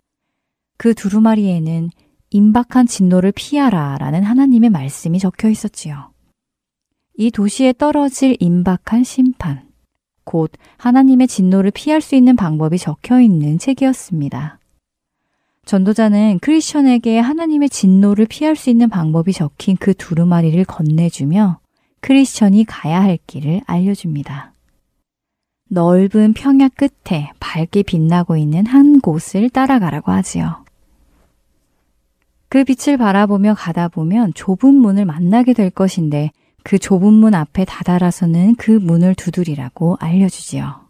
그 0.76 0.92
두루마리에는 0.92 1.88
임박한 2.30 2.88
진노를 2.88 3.30
피하라 3.30 3.98
라는 3.98 4.24
하나님의 4.24 4.70
말씀이 4.70 5.20
적혀 5.20 5.48
있었지요. 5.48 6.10
이 7.16 7.30
도시에 7.30 7.74
떨어질 7.74 8.36
임박한 8.40 9.04
심판, 9.04 9.68
곧 10.24 10.50
하나님의 10.78 11.28
진노를 11.28 11.70
피할 11.70 12.00
수 12.00 12.16
있는 12.16 12.34
방법이 12.34 12.78
적혀 12.78 13.20
있는 13.20 13.56
책이었습니다. 13.58 14.58
전도자는 15.64 16.40
크리스천에게 16.42 17.20
하나님의 17.20 17.68
진노를 17.68 18.26
피할 18.26 18.56
수 18.56 18.68
있는 18.68 18.88
방법이 18.88 19.32
적힌 19.32 19.76
그 19.78 19.94
두루마리를 19.94 20.64
건네주며 20.64 21.61
크리스천이 22.02 22.64
가야 22.64 23.00
할 23.00 23.18
길을 23.26 23.62
알려줍니다. 23.64 24.52
넓은 25.70 26.34
평야 26.34 26.68
끝에 26.68 27.30
밝게 27.40 27.82
빛나고 27.82 28.36
있는 28.36 28.66
한 28.66 29.00
곳을 29.00 29.48
따라가라고 29.48 30.12
하지요. 30.12 30.64
그 32.48 32.64
빛을 32.64 32.98
바라보며 32.98 33.54
가다 33.54 33.88
보면 33.88 34.34
좁은 34.34 34.74
문을 34.74 35.06
만나게 35.06 35.54
될 35.54 35.70
것인데 35.70 36.32
그 36.64 36.78
좁은 36.78 37.12
문 37.12 37.34
앞에 37.34 37.64
다다라서는 37.64 38.56
그 38.56 38.72
문을 38.72 39.14
두드리라고 39.14 39.96
알려주지요. 40.00 40.82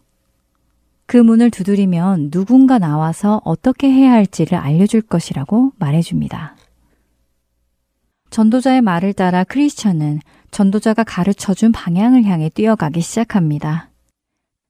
그 1.05 1.17
문을 1.17 1.51
두드리면 1.51 2.31
누군가 2.31 2.79
나와서 2.79 3.39
어떻게 3.45 3.89
해야 3.89 4.11
할지를 4.11 4.57
알려줄 4.57 5.01
것이라고 5.01 5.73
말해줍니다. 5.77 6.55
전도자의 8.33 8.81
말을 8.81 9.13
따라 9.13 9.43
크리스천은 9.43 10.19
전도자가 10.49 11.03
가르쳐 11.03 11.53
준 11.53 11.71
방향을 11.71 12.23
향해 12.23 12.49
뛰어가기 12.49 12.99
시작합니다. 12.99 13.91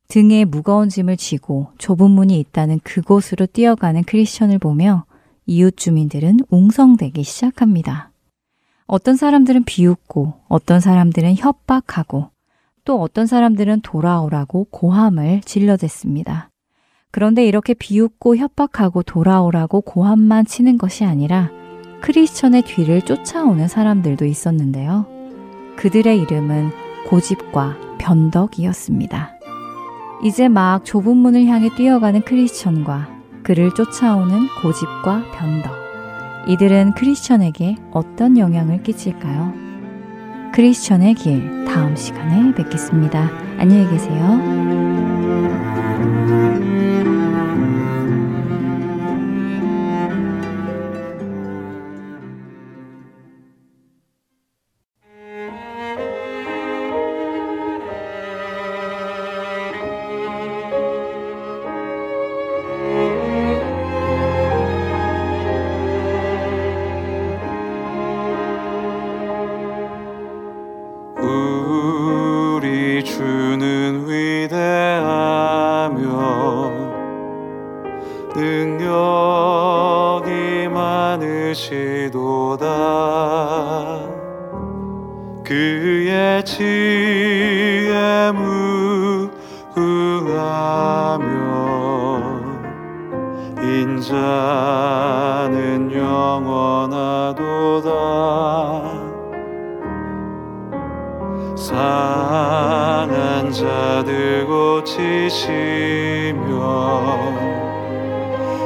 등에 0.09 0.43
무거운 0.43 0.89
짐을 0.89 1.15
지고 1.15 1.69
좁은 1.77 2.11
문이 2.11 2.37
있다는 2.41 2.81
그곳으로 2.83 3.45
뛰어가는 3.45 4.03
크리스천을 4.03 4.59
보며 4.59 5.05
이웃 5.45 5.77
주민들은 5.77 6.39
웅성대기 6.49 7.23
시작합니다. 7.23 8.11
어떤 8.85 9.15
사람들은 9.15 9.63
비웃고 9.63 10.41
어떤 10.49 10.81
사람들은 10.81 11.35
협박하고 11.37 12.31
또 12.83 13.01
어떤 13.01 13.27
사람들은 13.27 13.79
돌아오라고 13.79 14.67
고함을 14.71 15.39
질러댔습니다. 15.45 16.49
그런데 17.11 17.45
이렇게 17.45 17.73
비웃고 17.73 18.35
협박하고 18.35 19.03
돌아오라고 19.03 19.79
고함만 19.79 20.47
치는 20.47 20.77
것이 20.77 21.05
아니라 21.05 21.62
크리스천의 22.03 22.63
뒤를 22.63 23.01
쫓아오는 23.01 23.65
사람들도 23.69 24.25
있었는데요. 24.25 25.05
그들의 25.77 26.19
이름은 26.19 26.71
고집과 27.07 27.77
변덕이었습니다. 27.97 29.31
이제 30.21 30.49
막 30.49 30.83
좁은 30.83 31.15
문을 31.15 31.45
향해 31.45 31.69
뛰어가는 31.73 32.23
크리스천과 32.23 33.07
그를 33.41 33.73
쫓아오는 33.73 34.47
고집과 34.61 35.31
변덕. 35.31 35.71
이들은 36.49 36.95
크리스천에게 36.95 37.77
어떤 37.91 38.37
영향을 38.37 38.83
끼칠까요? 38.83 39.53
크리스천의 40.53 41.13
길 41.13 41.63
다음 41.63 41.95
시간에 41.95 42.53
뵙겠습니다. 42.53 43.31
안녕히 43.57 43.89
계세요. 43.89 44.41
인자는 93.93 95.91
영원하도다. 95.93 97.39
상한 101.55 103.51
자들 103.51 104.47
고치시며 104.47 105.43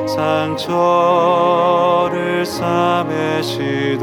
상처를 0.08 0.96
싸매시도다. 2.46 3.98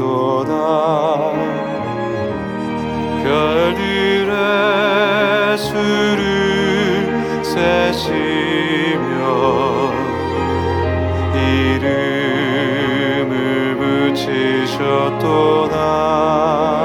별들의 3.23 4.35
수를 5.57 7.43
세시 7.43 8.34
도다 15.25 16.84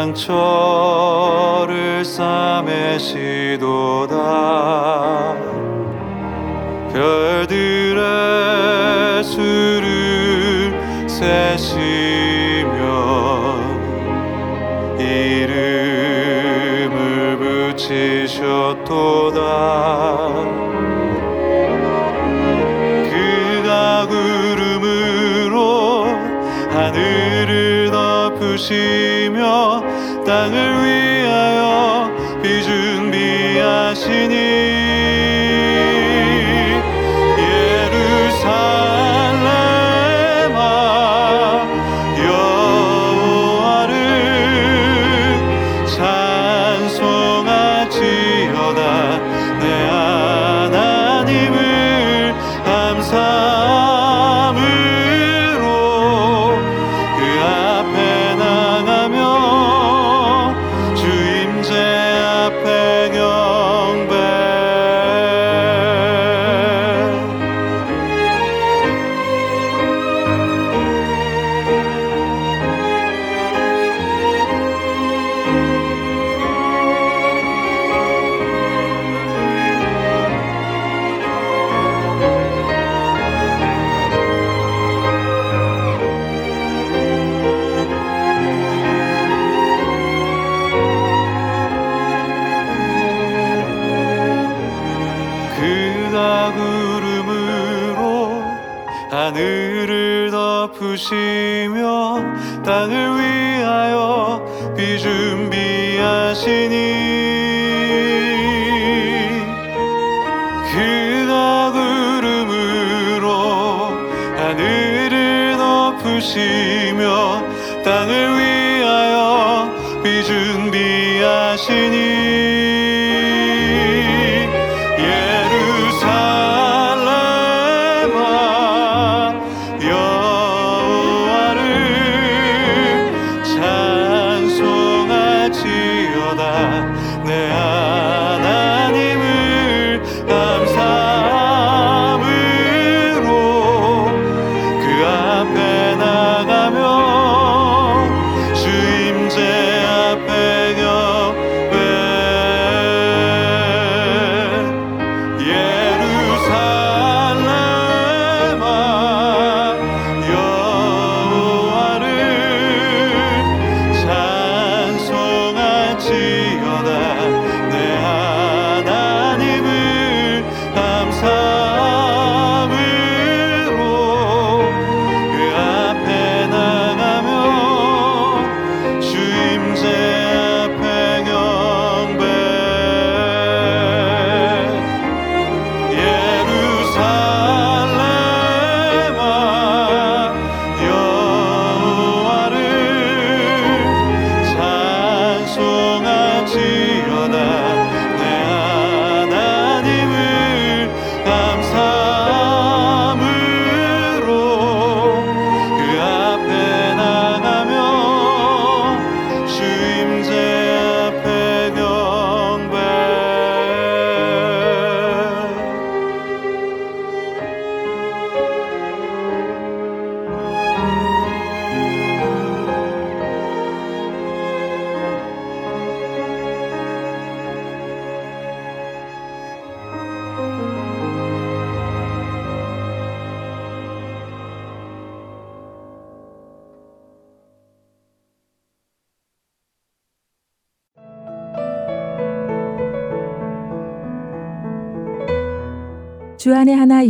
상처를 0.00 2.04
싸매시도다. 2.06 3.60
별들의 6.92 8.02
수를 9.22 10.72
세시며 11.06 12.72
이름을 14.98 15.76
붙이셨도다. 17.76 19.38
그가 23.10 24.06
구름으로 24.08 26.06
하늘을 26.70 27.90
덮으시며 27.90 29.09
starry 30.30 30.89